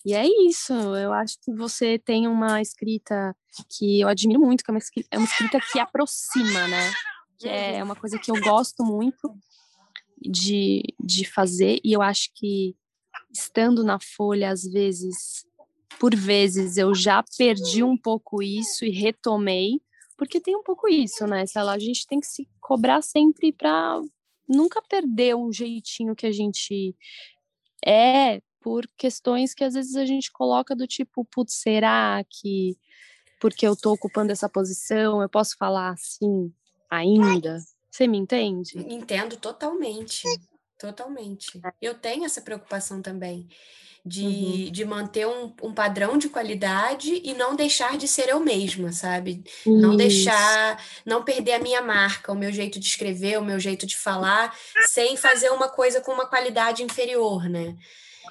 e 0.05 0.15
é 0.15 0.27
isso, 0.47 0.73
eu 0.73 1.13
acho 1.13 1.39
que 1.43 1.53
você 1.53 1.99
tem 1.99 2.27
uma 2.27 2.61
escrita 2.61 3.37
que 3.69 4.01
eu 4.01 4.09
admiro 4.09 4.41
muito, 4.41 4.65
que 4.65 4.71
é 4.71 4.73
uma 4.73 4.79
escrita, 4.79 5.09
é 5.11 5.19
uma 5.19 5.27
escrita 5.27 5.59
que 5.61 5.79
aproxima, 5.79 6.67
né? 6.69 6.93
Que 7.39 7.49
é 7.49 7.85
uma 7.85 7.95
coisa 7.95 8.19
que 8.19 8.31
eu 8.31 8.41
gosto 8.41 8.83
muito 8.83 9.35
de, 10.21 10.83
de 10.99 11.25
fazer, 11.27 11.81
e 11.85 11.93
eu 11.93 12.01
acho 12.01 12.31
que 12.35 12.75
estando 13.33 13.85
na 13.85 13.99
Folha, 14.01 14.51
às 14.51 14.63
vezes, 14.65 15.47
por 15.99 16.15
vezes, 16.15 16.77
eu 16.77 16.95
já 16.95 17.23
perdi 17.37 17.83
um 17.83 17.97
pouco 17.97 18.43
isso 18.43 18.85
e 18.85 18.91
retomei, 18.91 19.81
porque 20.17 20.41
tem 20.41 20.57
um 20.57 20.63
pouco 20.63 20.89
isso, 20.89 21.27
né? 21.27 21.47
Sei 21.47 21.63
lá, 21.63 21.73
a 21.73 21.79
gente 21.79 22.07
tem 22.07 22.21
que 22.21 22.27
se 22.27 22.49
cobrar 22.61 23.03
sempre 23.03 23.53
para 23.53 24.01
nunca 24.49 24.83
perder 24.83 25.37
um 25.37 25.53
jeitinho 25.53 26.17
que 26.17 26.27
a 26.27 26.33
gente 26.33 26.95
é 27.85 28.43
por 28.61 28.87
questões 28.97 29.55
que 29.55 29.65
às 29.65 29.75
vezes 29.75 29.97
a 29.97 30.05
gente 30.05 30.31
coloca 30.31 30.77
do 30.77 30.87
tipo, 30.87 31.25
putz, 31.25 31.55
será 31.55 32.23
que 32.29 32.77
porque 33.41 33.67
eu 33.67 33.75
tô 33.75 33.93
ocupando 33.93 34.33
essa 34.33 34.49
posição, 34.49 35.23
eu 35.23 35.29
posso 35.29 35.57
falar 35.57 35.91
assim 35.91 36.53
ainda? 36.91 37.59
Você 37.91 38.07
me 38.07 38.19
entende? 38.19 38.79
Entendo 38.79 39.37
totalmente. 39.37 40.25
Totalmente. 40.79 41.59
É. 41.65 41.73
Eu 41.81 41.95
tenho 41.95 42.25
essa 42.25 42.41
preocupação 42.41 43.03
também 43.03 43.49
de, 44.05 44.25
uhum. 44.25 44.73
de 44.73 44.85
manter 44.85 45.27
um, 45.27 45.55
um, 45.63 45.75
padrão 45.75 46.17
de 46.17 46.29
qualidade 46.29 47.21
e 47.23 47.35
não 47.35 47.55
deixar 47.55 47.99
de 47.99 48.09
ser 48.09 48.29
eu 48.29 48.41
mesma, 48.41 48.93
sabe? 48.93 49.43
Isso. 49.45 49.71
Não 49.71 49.97
deixar, 49.97 50.83
não 51.05 51.23
perder 51.23 51.53
a 51.53 51.59
minha 51.59 51.83
marca, 51.83 52.33
o 52.33 52.37
meu 52.37 52.53
jeito 52.53 52.81
de 52.81 52.87
escrever, 52.87 53.39
o 53.39 53.45
meu 53.45 53.61
jeito 53.61 53.87
de 53.87 53.97
falar, 53.97 54.57
sem 54.87 55.17
fazer 55.17 55.51
uma 55.51 55.69
coisa 55.69 56.01
com 56.01 56.13
uma 56.13 56.27
qualidade 56.27 56.83
inferior, 56.83 57.49
né? 57.49 57.77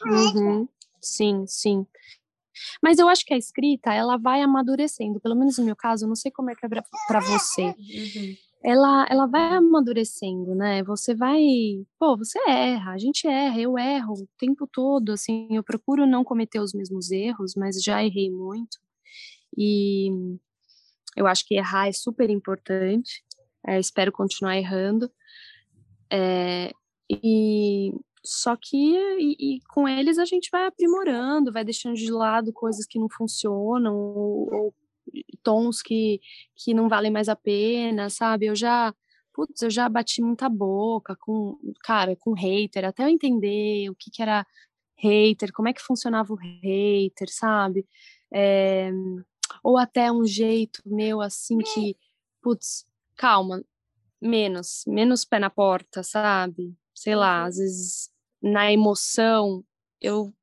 Uhum. 0.06 0.68
Sim, 1.02 1.46
sim. 1.48 1.86
Mas 2.84 3.00
eu 3.00 3.08
acho 3.08 3.26
que 3.26 3.34
a 3.34 3.38
escrita, 3.38 3.94
ela 3.94 4.18
vai 4.18 4.42
amadurecendo, 4.42 5.20
pelo 5.20 5.36
menos 5.36 5.58
no 5.58 5.66
meu 5.66 5.76
caso, 5.76 6.06
eu 6.06 6.10
não 6.10 6.16
sei 6.16 6.32
como 6.32 6.50
é 6.50 6.56
que 6.56 6.66
é 6.66 6.70
para 6.70 7.20
você. 7.22 7.64
Uhum. 7.64 8.36
Ela, 8.62 9.08
ela 9.10 9.26
vai 9.26 9.56
amadurecendo, 9.56 10.54
né? 10.54 10.84
Você 10.84 11.16
vai, 11.16 11.42
pô, 11.98 12.18
você 12.18 12.38
erra, 12.50 12.92
a 12.92 12.98
gente 12.98 13.26
erra, 13.26 13.60
eu 13.60 13.78
erro 13.78 14.14
o 14.14 14.28
tempo 14.38 14.68
todo, 14.68 15.14
assim, 15.14 15.48
eu 15.52 15.64
procuro 15.64 16.06
não 16.06 16.26
cometer 16.26 16.60
os 16.60 16.74
mesmos 16.74 17.10
erros, 17.10 17.56
mas 17.56 17.82
já 17.82 18.04
errei 18.04 18.30
muito. 18.30 18.78
E 19.58 20.10
eu 21.16 21.26
acho 21.26 21.46
que 21.46 21.56
errar 21.56 21.88
é 21.88 21.92
super 21.94 22.30
importante. 22.30 23.24
É, 23.66 23.80
espero 23.80 24.12
continuar 24.12 24.58
errando. 24.58 25.10
É, 26.12 26.72
e 27.10 27.94
só 28.24 28.56
que 28.56 28.78
e, 29.20 29.36
e, 29.40 29.62
eles 30.00 30.18
a 30.18 30.26
gente 30.26 30.50
vai 30.52 30.66
aprimorando, 30.66 31.52
vai 31.52 31.64
deixando 31.64 31.96
de 31.96 32.12
lado 32.12 32.54
coisas 32.54 32.86
que 32.86 33.00
não 33.00 33.10
funcionam 33.10 33.96
ou, 33.96 34.54
ou 34.54 34.76
tons 35.44 35.82
que, 35.82 36.20
que 36.56 36.74
não 36.74 36.90
valem 36.90 37.12
mais 37.12 37.30
a 37.30 37.36
pena, 37.36 38.10
sabe? 38.10 38.46
Eu 38.48 38.56
já 38.56 38.94
putz, 39.34 39.62
eu 39.62 39.70
já 39.70 39.88
bati 39.88 40.22
muita 40.22 40.50
boca 40.50 41.16
com, 41.16 41.58
cara, 41.82 42.16
com 42.16 42.34
hater, 42.34 42.86
até 42.86 43.04
eu 43.04 43.08
entender 43.08 43.90
o 43.90 43.96
que, 43.96 44.12
que 44.12 44.22
era 44.22 44.46
hater, 44.98 45.54
como 45.54 45.70
é 45.70 45.74
que 45.74 45.82
funcionava 45.82 46.34
o 46.34 46.36
hater, 46.36 47.30
sabe? 47.30 47.88
É, 48.34 48.92
ou 49.64 49.78
até 49.78 50.12
um 50.12 50.26
jeito 50.26 50.82
meu 50.86 51.22
assim 51.22 51.58
que, 51.60 51.96
putz, 52.42 52.86
calma, 53.16 53.64
menos, 54.22 54.84
menos 54.86 55.26
pé 55.26 55.40
na 55.40 55.50
porta, 55.50 56.04
sabe? 56.04 56.76
Sei 56.94 57.16
lá, 57.16 57.46
às 57.46 57.56
uhum. 57.56 57.62
vezes 57.62 58.12
na 58.42 58.72
emoção 58.72 59.64
eu 60.02 60.34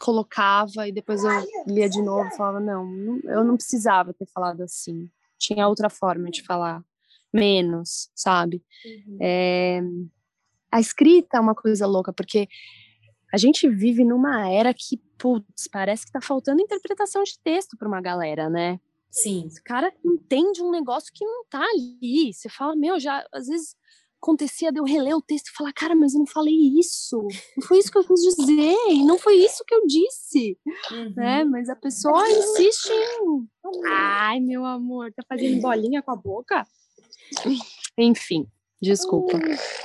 colocava 0.00 0.86
e 0.86 0.92
depois 0.92 1.24
eu 1.24 1.30
lia 1.66 1.88
de 1.88 2.00
novo 2.00 2.28
e 2.28 2.36
falava, 2.36 2.60
não, 2.60 3.20
eu 3.24 3.44
não 3.44 3.56
precisava 3.56 4.14
ter 4.14 4.26
falado 4.26 4.62
assim. 4.62 5.10
Tinha 5.38 5.68
outra 5.68 5.90
forma 5.90 6.30
de 6.30 6.42
falar 6.42 6.84
menos, 7.32 8.10
sabe? 8.14 8.62
Uhum. 8.84 9.18
É, 9.20 9.80
a 10.70 10.80
escrita 10.80 11.36
é 11.36 11.40
uma 11.40 11.54
coisa 11.54 11.86
louca, 11.86 12.12
porque 12.12 12.48
a 13.32 13.36
gente 13.36 13.68
vive 13.68 14.04
numa 14.04 14.48
era 14.50 14.72
que, 14.72 14.96
putz, 15.18 15.68
parece 15.70 16.06
que 16.06 16.12
tá 16.12 16.20
faltando 16.20 16.62
interpretação 16.62 17.22
de 17.22 17.38
texto 17.42 17.76
para 17.76 17.88
uma 17.88 18.00
galera, 18.00 18.48
né? 18.48 18.80
Sim. 19.10 19.48
O 19.48 19.64
cara 19.64 19.92
entende 20.04 20.62
um 20.62 20.70
negócio 20.70 21.12
que 21.12 21.24
não 21.24 21.44
tá 21.46 21.62
ali. 21.62 22.32
Você 22.32 22.48
fala, 22.48 22.76
meu, 22.76 22.98
já, 22.98 23.26
às 23.32 23.46
vezes 23.46 23.74
acontecia 24.20 24.72
de 24.72 24.78
eu 24.78 24.84
reler 24.84 25.16
o 25.16 25.22
texto 25.22 25.48
e 25.48 25.56
falar, 25.56 25.72
cara, 25.72 25.94
mas 25.94 26.12
eu 26.12 26.18
não 26.18 26.26
falei 26.26 26.54
isso, 26.78 27.26
não 27.56 27.66
foi 27.66 27.78
isso 27.78 27.90
que 27.90 27.98
eu 27.98 28.04
quis 28.04 28.20
dizer, 28.20 29.04
não 29.04 29.18
foi 29.18 29.36
isso 29.36 29.64
que 29.64 29.74
eu 29.74 29.86
disse, 29.86 30.58
uhum. 30.90 31.12
né? 31.16 31.44
Mas 31.44 31.68
a 31.68 31.76
pessoa 31.76 32.28
insiste 32.28 32.90
em, 32.90 33.48
ai, 33.86 34.40
meu 34.40 34.64
amor, 34.64 35.12
tá 35.12 35.22
fazendo 35.28 35.60
bolinha 35.60 36.02
com 36.02 36.10
a 36.10 36.16
boca? 36.16 36.66
Enfim, 37.96 38.46
desculpa. 38.82 39.38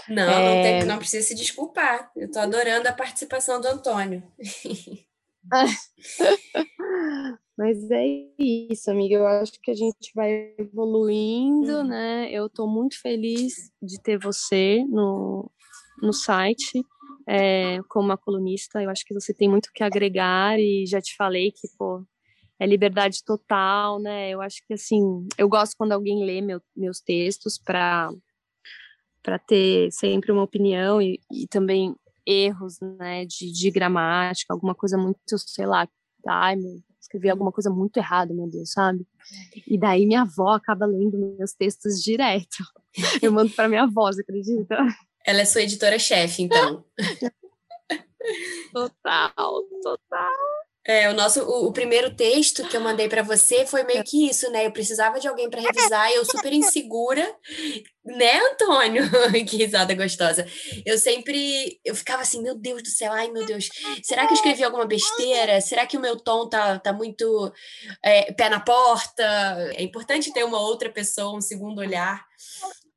Não, 0.10 0.24
é... 0.24 0.56
não, 0.56 0.64
tem, 0.64 0.86
não 0.86 0.98
precisa 0.98 1.28
se 1.28 1.36
desculpar. 1.36 2.12
Eu 2.16 2.30
tô 2.32 2.40
adorando 2.40 2.88
a 2.88 2.94
participação 2.94 3.62
do 3.62 3.68
Antônio. 3.68 4.24
Mas 7.58 7.90
é 7.92 8.06
isso, 8.40 8.90
amiga. 8.90 9.16
Eu 9.16 9.28
acho 9.28 9.54
que 9.62 9.70
a 9.72 9.76
gente 9.76 10.12
vai 10.16 10.54
evoluindo, 10.58 11.78
uhum. 11.78 11.88
né? 11.88 12.32
Eu 12.32 12.50
tô 12.50 12.68
muito 12.68 13.00
feliz 13.00 13.72
de 13.82 14.02
ter 14.02 14.18
você 14.18 14.84
no, 14.86 15.50
no 16.02 16.12
site 16.12 16.84
é, 17.28 17.80
como 17.90 18.06
uma 18.06 18.18
colunista. 18.18 18.82
Eu 18.82 18.90
acho 18.90 19.06
que 19.06 19.14
você 19.14 19.34
tem 19.34 19.48
muito 19.48 19.72
que 19.74 19.84
agregar 19.84 20.60
e 20.60 20.86
já 20.88 21.00
te 21.00 21.16
falei 21.16 21.52
que, 21.52 21.68
pô, 21.78 22.04
é 22.60 22.66
liberdade 22.66 23.24
total, 23.24 24.00
né? 24.00 24.30
Eu 24.30 24.42
acho 24.42 24.66
que 24.66 24.74
assim, 24.74 25.28
eu 25.38 25.48
gosto 25.48 25.76
quando 25.78 25.92
alguém 25.92 26.24
lê 26.24 26.42
meu, 26.42 26.62
meus 26.76 27.00
textos 27.00 27.58
para 27.58 28.10
para 29.22 29.40
ter 29.40 29.90
sempre 29.90 30.34
uma 30.34 30.44
opinião 30.44 31.02
e, 31.02 31.18
e 31.32 31.48
também 31.48 31.96
erros, 32.26 32.80
né, 32.82 33.26
de, 33.26 33.52
de, 33.52 33.72
gramática, 33.72 34.54
alguma 34.54 34.74
coisa 34.74 34.98
muito, 34.98 35.38
sei 35.38 35.66
lá, 35.66 35.88
ai, 36.28 36.56
meu, 36.56 36.82
escrevi 37.00 37.30
alguma 37.30 37.52
coisa 37.52 37.70
muito 37.70 37.98
errada, 37.98 38.34
meu 38.34 38.50
Deus, 38.50 38.72
sabe? 38.72 39.06
E 39.68 39.78
daí 39.78 40.06
minha 40.06 40.22
avó 40.22 40.54
acaba 40.54 40.86
lendo 40.86 41.18
meus 41.38 41.54
textos 41.54 42.02
direto. 42.02 42.64
Eu 43.22 43.32
mando 43.32 43.52
para 43.52 43.68
minha 43.68 43.84
avó, 43.84 44.12
você 44.12 44.22
acredita? 44.22 44.78
Ela 45.26 45.42
é 45.42 45.46
sua 45.46 45.62
editora-chefe, 45.62 46.44
então. 46.44 46.84
total, 48.74 49.64
total. 49.82 50.53
É, 50.86 51.10
o 51.10 51.14
nosso 51.14 51.42
o, 51.44 51.68
o, 51.68 51.72
primeiro 51.72 52.14
texto 52.14 52.68
que 52.68 52.76
eu 52.76 52.82
mandei 52.82 53.08
para 53.08 53.24
você 53.24 53.66
foi 53.66 53.84
meio 53.84 54.04
que 54.04 54.30
isso, 54.30 54.52
né? 54.52 54.66
Eu 54.66 54.72
precisava 54.72 55.18
de 55.18 55.28
alguém 55.28 55.50
para 55.50 55.62
revisar 55.62 56.12
e 56.12 56.16
eu 56.16 56.26
super 56.26 56.52
insegura, 56.52 57.26
né, 58.04 58.40
Antônio? 58.52 59.04
que 59.48 59.56
risada 59.56 59.96
gostosa. 59.96 60.46
Eu 60.86 60.98
sempre 60.98 61.80
eu 61.86 61.96
ficava 61.96 62.22
assim, 62.22 62.42
meu 62.42 62.56
Deus 62.56 62.84
do 62.84 62.90
céu, 62.90 63.14
ai 63.14 63.32
meu 63.32 63.46
Deus, 63.46 63.70
será 64.04 64.26
que 64.28 64.34
eu 64.34 64.36
escrevi 64.36 64.62
alguma 64.64 64.86
besteira? 64.86 65.62
Será 65.62 65.88
que 65.88 65.96
o 65.96 66.02
meu 66.02 66.20
tom 66.20 66.50
tá, 66.50 66.78
tá 66.80 66.92
muito 66.92 67.54
é, 68.04 68.34
pé 68.34 68.50
na 68.50 68.60
porta? 68.60 69.24
É 69.76 69.84
importante 69.84 70.34
ter 70.34 70.44
uma 70.44 70.60
outra 70.60 70.90
pessoa, 70.90 71.38
um 71.38 71.42
segundo 71.42 71.80
olhar. 71.80 72.26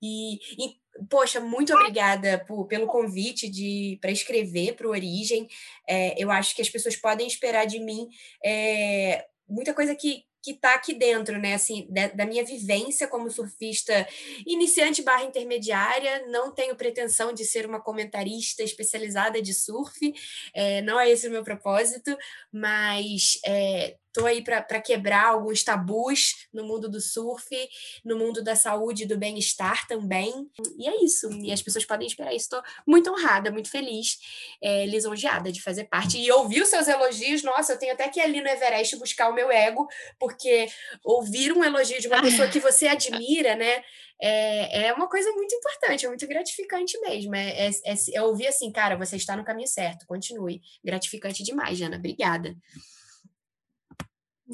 E, 0.03 0.35
e 0.59 0.86
Poxa, 1.09 1.41
muito 1.41 1.75
obrigada 1.75 2.45
por, 2.47 2.67
pelo 2.67 2.87
convite 2.87 3.49
de 3.49 3.99
para 4.01 4.11
escrever 4.11 4.75
para 4.75 4.87
o 4.87 4.91
Origem. 4.91 5.49
É, 5.89 6.15
eu 6.23 6.31
acho 6.31 6.55
que 6.55 6.63
as 6.63 6.69
pessoas 6.69 6.97
podem 6.97 7.27
esperar 7.27 7.67
de 7.67 7.79
mim 7.81 8.09
é, 8.45 9.27
muita 9.49 9.75
coisa 9.75 9.95
que, 9.95 10.25
que 10.43 10.53
está 10.53 10.75
aqui 10.75 10.95
dentro, 10.95 11.39
né? 11.39 11.55
Assim, 11.55 11.87
da, 11.91 12.09
da, 12.09 12.27
minha 12.27 12.45
vivência 12.45 13.09
como 13.09 13.31
surfista 13.31 14.07
iniciante 14.47 15.03
barra 15.03 15.25
intermediária. 15.25 16.27
Não 16.29 16.53
tenho 16.53 16.77
pretensão 16.77 17.33
de 17.33 17.45
ser 17.45 17.67
uma 17.67 17.81
comentarista 17.81 18.63
especializada 18.63 19.43
de 19.43 19.53
surf, 19.53 20.15
é, 20.55 20.83
não 20.83 20.99
é 21.01 21.11
esse 21.11 21.29
o 21.29 21.31
meu 21.31 21.43
propósito, 21.43 22.17
mas 22.53 23.39
é, 23.45 23.97
Estou 24.17 24.27
aí 24.27 24.43
para 24.43 24.81
quebrar 24.81 25.27
alguns 25.27 25.63
tabus 25.63 26.49
no 26.51 26.65
mundo 26.65 26.89
do 26.89 27.03
surf, 27.03 27.47
no 28.03 28.17
mundo 28.17 28.43
da 28.43 28.57
saúde 28.57 29.03
e 29.03 29.07
do 29.07 29.19
bem-estar 29.19 29.87
também. 29.87 30.33
E 30.79 30.89
é 30.89 31.05
isso. 31.05 31.31
E 31.43 31.53
as 31.53 31.61
pessoas 31.61 31.85
podem 31.85 32.07
esperar 32.07 32.33
isso. 32.33 32.47
Estou 32.47 32.63
muito 32.87 33.11
honrada, 33.11 33.51
muito 33.51 33.71
feliz, 33.71 34.17
é, 34.63 34.87
lisonjeada 34.87 35.53
de 35.53 35.63
fazer 35.63 35.85
parte. 35.85 36.17
E 36.19 36.33
ouvir 36.33 36.63
os 36.63 36.69
seus 36.71 36.89
elogios, 36.89 37.43
nossa, 37.43 37.75
eu 37.75 37.79
tenho 37.79 37.93
até 37.93 38.09
que 38.09 38.19
ir 38.19 38.23
ali 38.23 38.41
no 38.41 38.49
Everest 38.49 38.97
buscar 38.97 39.29
o 39.29 39.35
meu 39.35 39.51
ego, 39.51 39.87
porque 40.19 40.67
ouvir 41.05 41.53
um 41.53 41.63
elogio 41.63 42.01
de 42.01 42.09
uma 42.09 42.23
pessoa 42.23 42.49
que 42.49 42.59
você 42.59 42.89
admira, 42.89 43.55
né? 43.55 43.85
É, 44.19 44.87
é 44.87 44.93
uma 44.95 45.11
coisa 45.11 45.31
muito 45.33 45.55
importante, 45.55 46.07
é 46.07 46.09
muito 46.09 46.27
gratificante 46.27 46.99
mesmo. 47.01 47.35
É, 47.35 47.67
é, 47.67 47.71
é, 47.85 47.95
é 48.15 48.23
ouvir 48.23 48.47
assim, 48.47 48.73
cara, 48.73 48.97
você 48.97 49.17
está 49.17 49.37
no 49.37 49.45
caminho 49.45 49.69
certo, 49.69 50.07
continue. 50.07 50.63
Gratificante 50.83 51.43
demais, 51.43 51.77
Jana. 51.77 51.99
Obrigada. 51.99 52.57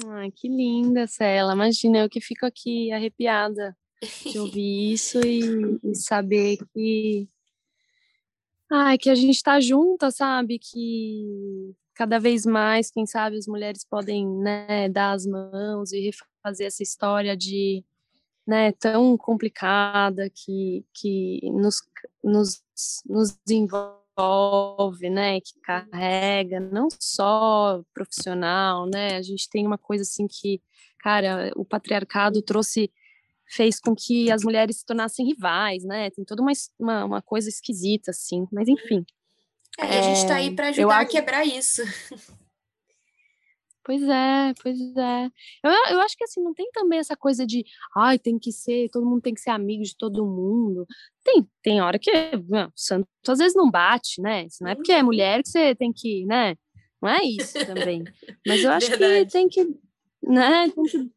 Ai, 0.05 0.31
que 0.31 0.47
linda, 0.47 1.05
Cela. 1.05 1.53
Imagina, 1.53 1.99
eu 1.99 2.09
que 2.09 2.19
fico 2.19 2.45
aqui 2.45 2.91
arrepiada 2.91 3.77
de 4.01 4.39
ouvir 4.39 4.93
isso 4.93 5.19
e, 5.25 5.79
e 5.83 5.95
saber 5.95 6.57
que. 6.73 7.27
Ai, 8.71 8.97
que 8.97 9.09
a 9.09 9.15
gente 9.15 9.35
está 9.35 9.59
junta, 9.59 10.09
sabe? 10.09 10.57
Que 10.57 11.75
cada 11.93 12.19
vez 12.19 12.45
mais, 12.45 12.89
quem 12.89 13.05
sabe, 13.05 13.37
as 13.37 13.45
mulheres 13.45 13.85
podem 13.85 14.27
né, 14.27 14.89
dar 14.89 15.11
as 15.11 15.25
mãos 15.27 15.91
e 15.91 15.99
refazer 15.99 16.67
essa 16.67 16.81
história 16.81 17.37
de 17.37 17.85
né, 18.47 18.71
tão 18.73 19.15
complicada 19.15 20.29
que, 20.29 20.83
que 20.91 21.39
nos, 21.51 21.83
nos, 22.23 22.63
nos 23.05 23.37
envolve 23.47 24.02
envolve, 24.17 25.09
né, 25.09 25.39
que 25.39 25.59
carrega, 25.61 26.59
não 26.59 26.87
só 26.99 27.81
profissional, 27.93 28.85
né, 28.85 29.15
a 29.17 29.21
gente 29.21 29.49
tem 29.49 29.65
uma 29.65 29.77
coisa 29.77 30.03
assim 30.03 30.27
que, 30.27 30.61
cara, 30.99 31.51
o 31.55 31.65
patriarcado 31.65 32.41
trouxe, 32.41 32.91
fez 33.45 33.79
com 33.79 33.95
que 33.95 34.31
as 34.31 34.43
mulheres 34.43 34.77
se 34.77 34.85
tornassem 34.85 35.25
rivais, 35.25 35.83
né, 35.83 36.09
tem 36.11 36.23
toda 36.23 36.41
uma, 36.41 36.51
uma, 36.79 37.05
uma 37.05 37.21
coisa 37.21 37.49
esquisita, 37.49 38.11
assim, 38.11 38.47
mas 38.51 38.67
enfim. 38.67 39.05
É, 39.79 39.85
é 39.85 39.99
a 39.99 40.01
gente 40.03 40.17
está 40.17 40.35
aí 40.35 40.55
para 40.55 40.67
ajudar 40.69 40.99
a 40.99 41.05
quebrar 41.05 41.45
isso. 41.45 41.81
Pois 43.83 44.01
é, 44.01 44.53
pois 44.61 44.79
é. 44.95 45.25
Eu, 45.63 45.71
eu 45.91 46.01
acho 46.01 46.15
que 46.15 46.23
assim, 46.23 46.41
não 46.41 46.53
tem 46.53 46.69
também 46.71 46.99
essa 46.99 47.17
coisa 47.17 47.45
de 47.45 47.65
ai, 47.97 48.17
tem 48.17 48.39
que 48.39 48.51
ser, 48.51 48.89
todo 48.89 49.05
mundo 49.05 49.21
tem 49.21 49.33
que 49.33 49.41
ser 49.41 49.49
amigo 49.49 49.83
de 49.83 49.95
todo 49.97 50.25
mundo. 50.25 50.85
Tem, 51.23 51.45
tem 51.61 51.81
hora 51.81 51.99
que 51.99 52.11
não, 52.47 52.71
santo 52.75 53.07
às 53.27 53.39
vezes 53.39 53.55
não 53.55 53.69
bate, 53.69 54.21
né? 54.21 54.45
Isso 54.45 54.63
não 54.63 54.71
é 54.71 54.75
porque 54.75 54.91
é 54.91 55.03
mulher 55.03 55.43
que 55.43 55.49
você 55.49 55.75
tem 55.75 55.91
que, 55.93 56.25
né? 56.25 56.55
Não 57.01 57.09
é 57.09 57.23
isso 57.23 57.65
também. 57.65 58.03
Mas 58.47 58.63
eu 58.63 58.71
acho 58.71 58.89
Verdade. 58.89 59.25
que 59.25 59.31
tem 59.31 59.49
que, 59.49 59.63
né? 60.23 60.69
Tem 60.69 60.83
que 60.83 61.11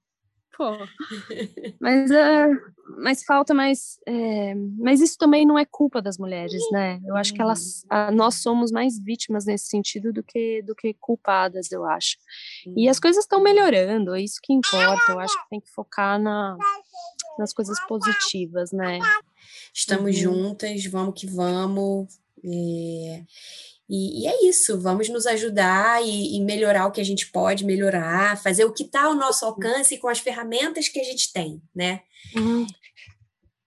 Pô. 0.56 0.70
Mas, 1.80 2.10
uh, 2.10 2.74
mas 2.98 3.24
falta 3.24 3.52
mais. 3.52 3.98
É, 4.06 4.54
mas 4.78 5.00
isso 5.00 5.18
também 5.18 5.44
não 5.44 5.58
é 5.58 5.64
culpa 5.64 6.00
das 6.00 6.16
mulheres, 6.16 6.62
né? 6.70 7.00
Eu 7.04 7.14
acho 7.16 7.34
que 7.34 7.42
elas, 7.42 7.82
uh, 7.84 8.14
nós 8.14 8.36
somos 8.36 8.70
mais 8.70 8.98
vítimas 8.98 9.44
nesse 9.44 9.66
sentido 9.66 10.12
do 10.12 10.22
que, 10.22 10.62
do 10.62 10.74
que 10.74 10.94
culpadas, 10.94 11.70
eu 11.70 11.84
acho. 11.84 12.16
E 12.76 12.88
as 12.88 12.98
coisas 12.98 13.24
estão 13.24 13.42
melhorando, 13.42 14.14
é 14.14 14.22
isso 14.22 14.40
que 14.42 14.52
importa. 14.52 15.12
Eu 15.12 15.20
acho 15.20 15.36
que 15.42 15.48
tem 15.50 15.60
que 15.60 15.70
focar 15.70 16.18
na, 16.18 16.56
nas 17.38 17.52
coisas 17.52 17.78
positivas, 17.86 18.72
né? 18.72 18.98
Estamos 19.74 20.16
uhum. 20.16 20.22
juntas, 20.22 20.86
vamos 20.86 21.20
que 21.20 21.26
vamos. 21.26 22.18
E, 23.88 24.22
e, 24.22 24.26
é 24.26 24.48
isso, 24.48 24.80
vamos 24.80 25.08
nos 25.08 25.26
ajudar 25.26 26.04
e, 26.04 26.36
e, 26.36 26.40
melhorar 26.40 26.86
o 26.86 26.90
que 26.90 27.00
a 27.00 27.04
gente 27.04 27.30
pode 27.30 27.64
melhorar, 27.64 28.36
fazer 28.42 28.64
o 28.64 28.72
que 28.72 28.82
está 28.82 29.04
ao 29.04 29.14
nosso 29.14 29.44
alcance 29.44 29.96
com 29.98 30.08
as 30.08 30.18
ferramentas 30.18 30.88
que 30.88 30.98
a 30.98 31.04
gente 31.04 31.32
tem, 31.32 31.62
né? 31.74 32.02
Uhum. 32.34 32.66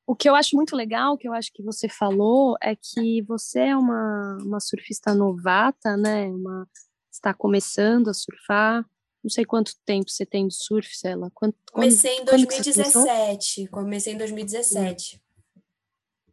o 0.06 0.14
que 0.14 0.28
eu 0.28 0.36
acho 0.36 0.58
muito 0.58 0.76
legal, 0.76 1.18
que 1.18 1.28
eu 1.28 1.34
acho 1.34 1.54
que 1.54 1.64
você 1.64 1.88
falou, 1.88 2.58
é 2.62 2.76
que 2.76 3.22
você 3.22 3.60
é 3.60 3.76
uma, 3.78 4.38
uma 4.42 4.60
surfista 4.60 5.14
novata, 5.14 5.96
né? 5.96 6.26
Uma, 6.26 6.68
está 7.10 7.34
começando 7.34 8.10
a 8.10 8.14
surfar. 8.14 8.86
Não 9.24 9.30
sei 9.30 9.46
quanto 9.46 9.76
tempo 9.86 10.10
você 10.10 10.26
tem 10.26 10.48
de 10.48 10.56
surf, 10.56 10.98
Cela. 10.98 11.30
Quanto, 11.34 11.58
comecei 11.72 12.18
em 12.18 12.26
2017. 12.26 13.68
Comecei 13.68 14.14
em 14.14 14.18
2017. 14.18 15.22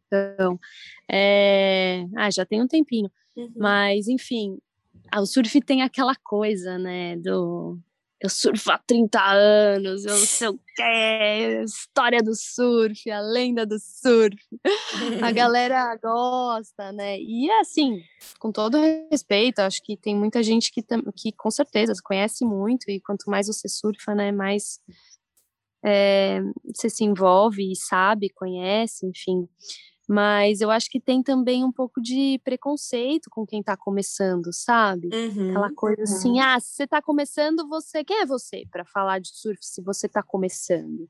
Então, 0.07 0.57
é... 1.11 2.05
ah, 2.15 2.31
já 2.31 2.45
tem 2.45 2.61
um 2.61 2.67
tempinho. 2.67 3.11
Uhum. 3.37 3.53
Mas, 3.55 4.07
enfim, 4.07 4.57
o 5.15 5.25
surf 5.25 5.61
tem 5.61 5.83
aquela 5.83 6.15
coisa, 6.15 6.77
né, 6.77 7.15
do 7.17 7.79
eu 8.19 8.29
surfo 8.29 8.71
há 8.71 8.79
30 8.79 9.21
anos, 9.21 10.03
eu 10.03 10.17
não 10.17 10.25
sei 10.25 10.47
o 10.47 10.59
que, 10.75 11.63
história 11.63 12.19
do 12.23 12.33
surf, 12.33 13.09
a 13.11 13.21
lenda 13.21 13.63
do 13.63 13.77
surf. 13.79 14.35
A 15.21 15.31
galera 15.31 15.95
gosta, 15.97 16.91
né? 16.91 17.19
E 17.19 17.49
assim, 17.61 18.01
com 18.39 18.51
todo 18.51 18.79
respeito, 19.11 19.59
acho 19.59 19.83
que 19.83 19.95
tem 19.95 20.15
muita 20.15 20.41
gente 20.41 20.71
que, 20.71 20.83
que 21.15 21.31
com 21.31 21.51
certeza 21.51 21.93
conhece 22.03 22.43
muito, 22.43 22.89
e 22.89 22.99
quanto 22.99 23.29
mais 23.29 23.45
você 23.45 23.69
surfa, 23.69 24.15
né, 24.15 24.31
mais 24.31 24.79
é, 25.85 26.41
você 26.75 26.89
se 26.89 27.03
envolve 27.03 27.71
e 27.71 27.75
sabe, 27.75 28.29
conhece, 28.29 29.05
enfim. 29.05 29.47
Mas 30.07 30.61
eu 30.61 30.71
acho 30.71 30.89
que 30.89 31.01
tem 31.01 31.21
também 31.21 31.65
um 31.65 31.71
pouco 31.71 32.01
de 32.01 32.39
preconceito 32.43 33.29
com 33.29 33.45
quem 33.45 33.59
está 33.59 33.75
começando, 33.75 34.53
sabe? 34.53 35.09
Uhum, 35.13 35.49
Aquela 35.49 35.73
coisa 35.73 35.97
uhum. 35.99 36.03
assim, 36.03 36.39
ah, 36.39 36.57
se 36.61 36.75
você 36.75 36.83
está 36.83 37.01
começando, 37.01 37.67
você. 37.67 38.05
Quem 38.05 38.21
é 38.21 38.25
você 38.25 38.65
para 38.71 38.85
falar 38.85 39.19
de 39.19 39.29
surf 39.35 39.59
se 39.61 39.81
você 39.81 40.07
está 40.07 40.23
começando? 40.23 41.09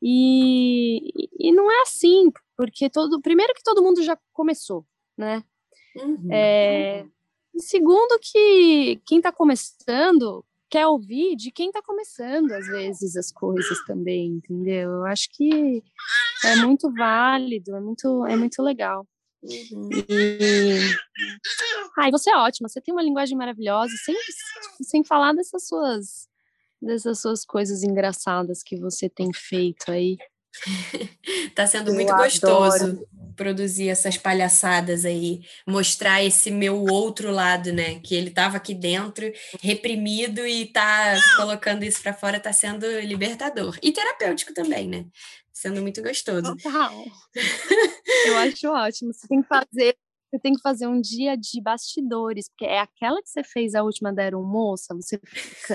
E, 0.00 1.28
e 1.38 1.52
não 1.52 1.70
é 1.70 1.82
assim, 1.82 2.30
porque 2.56 2.88
todo. 2.88 3.20
Primeiro 3.20 3.52
que 3.52 3.64
todo 3.64 3.82
mundo 3.82 4.00
já 4.02 4.16
começou, 4.32 4.86
né? 5.18 5.42
Uhum. 5.96 6.32
É, 6.32 7.04
segundo 7.58 8.16
que 8.20 9.00
quem 9.04 9.18
está 9.18 9.32
começando 9.32 10.44
quer 10.70 10.86
ouvir 10.86 11.34
de 11.36 11.50
quem 11.50 11.68
está 11.68 11.82
começando, 11.82 12.52
às 12.52 12.66
vezes, 12.68 13.16
as 13.16 13.32
coisas 13.32 13.84
também, 13.84 14.28
entendeu? 14.36 14.90
Eu 14.90 15.06
acho 15.06 15.28
que 15.32 15.82
é 16.44 16.56
muito 16.56 16.92
válido, 16.94 17.74
é 17.74 17.80
muito, 17.80 18.24
é 18.26 18.36
muito 18.36 18.62
legal. 18.62 19.06
Uhum. 19.42 19.90
E... 20.08 20.78
Ai, 21.98 22.10
você 22.10 22.30
é 22.30 22.36
ótima, 22.36 22.68
você 22.68 22.80
tem 22.80 22.94
uma 22.94 23.02
linguagem 23.02 23.36
maravilhosa, 23.36 23.92
sem, 24.04 24.14
sem 24.82 25.04
falar 25.04 25.32
dessas 25.34 25.66
suas, 25.66 26.28
dessas 26.80 27.20
suas 27.20 27.44
coisas 27.44 27.82
engraçadas 27.82 28.62
que 28.62 28.76
você 28.76 29.08
tem 29.08 29.32
feito 29.32 29.90
aí. 29.90 30.16
Tá 31.54 31.66
sendo 31.66 31.92
muito 31.92 32.14
gostoso 32.14 33.06
produzir 33.40 33.88
essas 33.88 34.18
palhaçadas 34.18 35.06
aí, 35.06 35.40
mostrar 35.66 36.22
esse 36.22 36.50
meu 36.50 36.84
outro 36.84 37.30
lado, 37.30 37.72
né? 37.72 37.98
Que 38.00 38.14
ele 38.14 38.30
tava 38.30 38.58
aqui 38.58 38.74
dentro, 38.74 39.32
reprimido 39.62 40.46
e 40.46 40.66
tá 40.66 41.14
colocando 41.36 41.82
isso 41.82 42.02
para 42.02 42.12
fora, 42.12 42.38
tá 42.38 42.52
sendo 42.52 42.86
libertador 43.00 43.78
e 43.82 43.92
terapêutico 43.92 44.52
também, 44.52 44.86
né? 44.86 45.06
Sendo 45.54 45.80
muito 45.80 46.02
gostoso. 46.02 46.54
Total. 46.54 46.92
Eu 48.26 48.36
acho 48.36 48.68
ótimo. 48.68 49.14
Você 49.14 49.26
tem 49.26 49.40
que 49.40 49.48
fazer 49.48 49.96
você 50.30 50.38
tem 50.38 50.54
que 50.54 50.60
fazer 50.60 50.86
um 50.86 51.00
dia 51.00 51.34
de 51.34 51.60
bastidores, 51.60 52.48
porque 52.48 52.64
é 52.64 52.78
aquela 52.78 53.20
que 53.20 53.28
você 53.28 53.42
fez 53.42 53.74
a 53.74 53.82
última 53.82 54.12
da 54.12 54.22
aeromoça, 54.22 54.94
você 54.94 55.18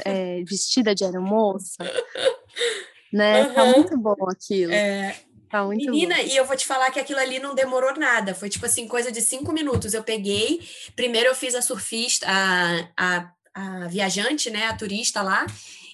é, 0.05 0.43
vestida 0.43 0.95
de 0.95 1.03
aeromoça 1.03 1.83
né? 3.15 3.43
Uhum. 3.43 3.53
Tá 3.53 3.65
muito 3.65 3.97
bom 3.97 4.29
aquilo. 4.29 4.73
É... 4.73 5.15
Tá 5.49 5.63
muito 5.63 5.89
Menina, 5.89 6.15
bom. 6.15 6.21
e 6.21 6.35
eu 6.35 6.43
vou 6.43 6.57
te 6.57 6.65
falar 6.65 6.91
que 6.91 6.99
aquilo 6.99 7.19
ali 7.19 7.39
não 7.39 7.55
demorou 7.55 7.97
nada. 7.97 8.35
Foi 8.35 8.49
tipo 8.49 8.65
assim, 8.65 8.87
coisa 8.87 9.09
de 9.09 9.21
cinco 9.21 9.53
minutos. 9.53 9.93
Eu 9.93 10.03
peguei, 10.03 10.59
primeiro 10.95 11.29
eu 11.29 11.35
fiz 11.35 11.55
a 11.55 11.61
surfista, 11.61 12.27
a, 12.27 12.89
a, 12.97 13.31
a 13.53 13.87
viajante, 13.87 14.49
né? 14.49 14.65
A 14.65 14.75
turista 14.75 15.21
lá, 15.21 15.45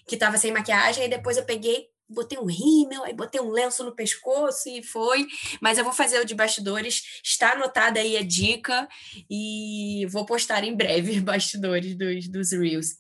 que 0.07 0.17
tava 0.17 0.37
sem 0.37 0.51
maquiagem, 0.51 1.05
e 1.05 1.09
depois 1.09 1.37
eu 1.37 1.43
peguei, 1.43 1.90
botei 2.11 2.37
um 2.37 2.45
rímel, 2.45 3.03
aí 3.03 3.13
botei 3.13 3.41
um 3.41 3.49
lenço 3.49 3.83
no 3.83 3.95
pescoço 3.95 4.69
e 4.69 4.83
foi. 4.83 5.25
Mas 5.61 5.77
eu 5.77 5.83
vou 5.83 5.93
fazer 5.93 6.19
o 6.19 6.25
de 6.25 6.35
bastidores, 6.35 7.21
está 7.23 7.53
anotada 7.53 7.99
aí 7.99 8.17
a 8.17 8.23
dica 8.23 8.87
e 9.29 10.05
vou 10.11 10.25
postar 10.25 10.63
em 10.63 10.75
breve 10.75 11.19
bastidores 11.21 11.95
dos, 11.95 12.27
dos 12.27 12.51
Reels. 12.51 12.95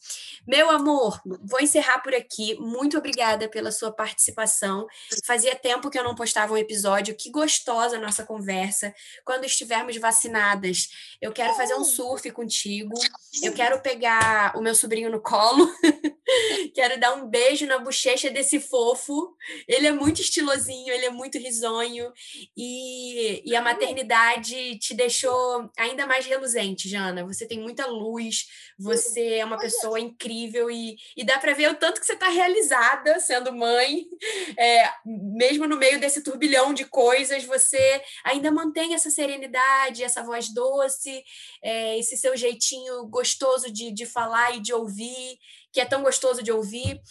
Meu 0.47 0.71
amor, 0.71 1.21
vou 1.43 1.59
encerrar 1.61 1.99
por 1.99 2.15
aqui. 2.15 2.55
Muito 2.59 2.97
obrigada 2.97 3.47
pela 3.47 3.71
sua 3.71 3.91
participação. 3.91 4.87
Fazia 5.25 5.55
tempo 5.55 5.89
que 5.89 5.99
eu 5.99 6.03
não 6.03 6.15
postava 6.15 6.53
um 6.53 6.57
episódio. 6.57 7.15
Que 7.15 7.29
gostosa 7.29 7.97
a 7.97 7.99
nossa 7.99 8.25
conversa. 8.25 8.93
Quando 9.23 9.45
estivermos 9.45 9.97
vacinadas, 9.97 10.89
eu 11.21 11.31
quero 11.31 11.53
fazer 11.55 11.75
um 11.75 11.83
surf 11.83 12.29
contigo. 12.31 12.93
Eu 13.43 13.53
quero 13.53 13.81
pegar 13.81 14.57
o 14.57 14.61
meu 14.61 14.73
sobrinho 14.73 15.11
no 15.11 15.21
colo. 15.21 15.71
quero 16.73 16.99
dar 16.99 17.13
um 17.13 17.27
beijo 17.27 17.65
na 17.65 17.79
bochecha 17.79 18.29
desse 18.29 18.59
fofo. 18.59 19.35
Ele 19.67 19.87
é 19.87 19.91
muito 19.91 20.21
estilosinho, 20.21 20.93
ele 20.93 21.05
é 21.05 21.09
muito 21.09 21.37
risonho. 21.37 22.11
E, 22.55 23.41
e 23.49 23.55
a 23.55 23.61
maternidade 23.61 24.77
te 24.79 24.93
deixou 24.93 25.69
ainda 25.77 26.05
mais 26.05 26.25
reluzente, 26.25 26.89
Jana. 26.89 27.25
Você 27.25 27.47
tem 27.47 27.59
muita 27.59 27.85
luz, 27.85 28.45
você 28.77 29.35
é 29.35 29.45
uma 29.45 29.57
pessoa 29.57 29.99
incrível 29.99 30.69
e, 30.69 30.95
e 31.15 31.23
dá 31.23 31.37
para 31.37 31.53
ver 31.53 31.69
o 31.69 31.75
tanto 31.75 31.99
que 31.99 32.05
você 32.05 32.13
está 32.13 32.29
realizada 32.29 33.19
sendo 33.19 33.53
mãe, 33.53 34.05
é, 34.57 34.89
mesmo 35.05 35.67
no 35.67 35.77
meio 35.77 35.99
desse 35.99 36.23
turbilhão 36.23 36.73
de 36.73 36.85
coisas, 36.85 37.43
você 37.43 38.01
ainda 38.23 38.51
mantém 38.51 38.93
essa 38.93 39.09
serenidade, 39.09 40.03
essa 40.03 40.23
voz 40.23 40.53
doce, 40.53 41.23
é, 41.63 41.97
esse 41.97 42.17
seu 42.17 42.35
jeitinho 42.35 43.05
gostoso 43.07 43.71
de, 43.71 43.91
de 43.91 44.05
falar 44.05 44.55
e 44.55 44.59
de 44.59 44.73
ouvir, 44.73 45.37
que 45.71 45.79
é 45.79 45.85
tão 45.85 46.03
gostoso 46.03 46.43
de 46.43 46.51
ouvir. 46.51 47.01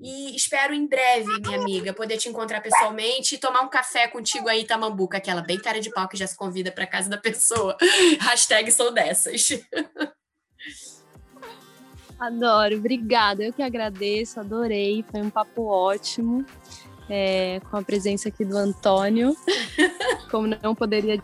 E 0.00 0.36
espero 0.36 0.72
em 0.72 0.86
breve, 0.86 1.40
minha 1.40 1.58
amiga, 1.60 1.92
poder 1.92 2.18
te 2.18 2.28
encontrar 2.28 2.60
pessoalmente 2.60 3.34
e 3.34 3.38
tomar 3.38 3.62
um 3.62 3.68
café 3.68 4.06
contigo 4.06 4.48
aí, 4.48 4.64
Tamambuca, 4.64 5.18
aquela 5.18 5.42
bem 5.42 5.58
cara 5.58 5.80
de 5.80 5.90
pau 5.90 6.08
que 6.08 6.16
já 6.16 6.26
se 6.26 6.36
convida 6.36 6.70
para 6.70 6.86
casa 6.86 7.10
da 7.10 7.18
pessoa. 7.18 7.76
Hashtag 8.20 8.70
sou 8.70 8.92
dessas. 8.92 9.48
Adoro, 12.18 12.76
obrigada. 12.76 13.44
Eu 13.44 13.52
que 13.52 13.62
agradeço, 13.62 14.40
adorei. 14.40 15.04
Foi 15.10 15.20
um 15.20 15.30
papo 15.30 15.66
ótimo. 15.66 16.44
É, 17.10 17.60
com 17.70 17.78
a 17.78 17.82
presença 17.82 18.28
aqui 18.28 18.44
do 18.44 18.54
Antônio, 18.54 19.34
como 20.30 20.46
não 20.46 20.74
poderia 20.74 21.16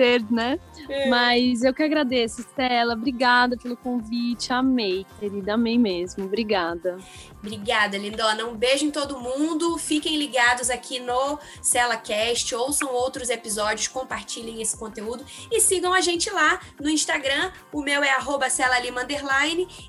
ser, 0.00 0.24
né? 0.30 0.58
É. 0.88 1.10
Mas 1.10 1.62
eu 1.62 1.74
que 1.74 1.82
agradeço, 1.82 2.40
Stella. 2.40 2.94
Obrigada 2.94 3.54
pelo 3.58 3.76
convite. 3.76 4.50
Amei, 4.50 5.04
querida. 5.18 5.54
Amei 5.54 5.76
mesmo. 5.76 6.24
Obrigada. 6.24 6.96
Obrigada, 7.38 7.98
lindona. 7.98 8.46
Um 8.46 8.56
beijo 8.56 8.86
em 8.86 8.90
todo 8.90 9.20
mundo. 9.20 9.76
Fiquem 9.76 10.16
ligados 10.16 10.70
aqui 10.70 10.98
no 11.00 11.38
CelaCast. 11.60 12.54
Ouçam 12.54 12.94
outros 12.94 13.28
episódios, 13.28 13.88
compartilhem 13.88 14.62
esse 14.62 14.78
conteúdo 14.78 15.22
e 15.52 15.60
sigam 15.60 15.92
a 15.92 16.00
gente 16.00 16.30
lá 16.30 16.58
no 16.80 16.88
Instagram. 16.88 17.52
O 17.70 17.82
meu 17.82 18.02
é 18.02 18.10
arroba 18.10 18.46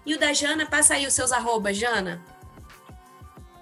e 0.05 0.13
o 0.13 0.19
da 0.19 0.33
Jana, 0.33 0.65
passa 0.65 0.95
aí 0.95 1.07
os 1.07 1.13
seus 1.13 1.31
arrobas, 1.31 1.77
Jana. 1.77 2.21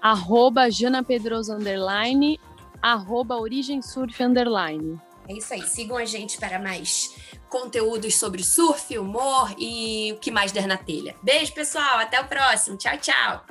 Arroba 0.02 0.70
Jana 0.70 1.04
Pedroso, 1.04 1.54
underline, 1.54 2.40
arroba 2.82 3.36
Origem 3.38 3.82
Surf, 3.82 4.24
underline. 4.24 5.00
É 5.30 5.34
isso 5.34 5.54
aí. 5.54 5.62
Sigam 5.62 5.96
a 5.96 6.06
gente 6.06 6.40
para 6.40 6.58
mais 6.58 7.16
conteúdos 7.48 8.16
sobre 8.16 8.44
surf, 8.44 8.98
humor 8.98 9.54
e 9.60 10.12
o 10.14 10.18
que 10.18 10.32
mais 10.32 10.52
der 10.52 10.66
na 10.66 10.76
telha. 10.76 11.16
Beijo, 11.22 11.54
pessoal. 11.54 12.00
Até 12.00 12.20
o 12.20 12.28
próximo. 12.28 12.76
Tchau, 12.78 12.98
tchau. 12.98 13.46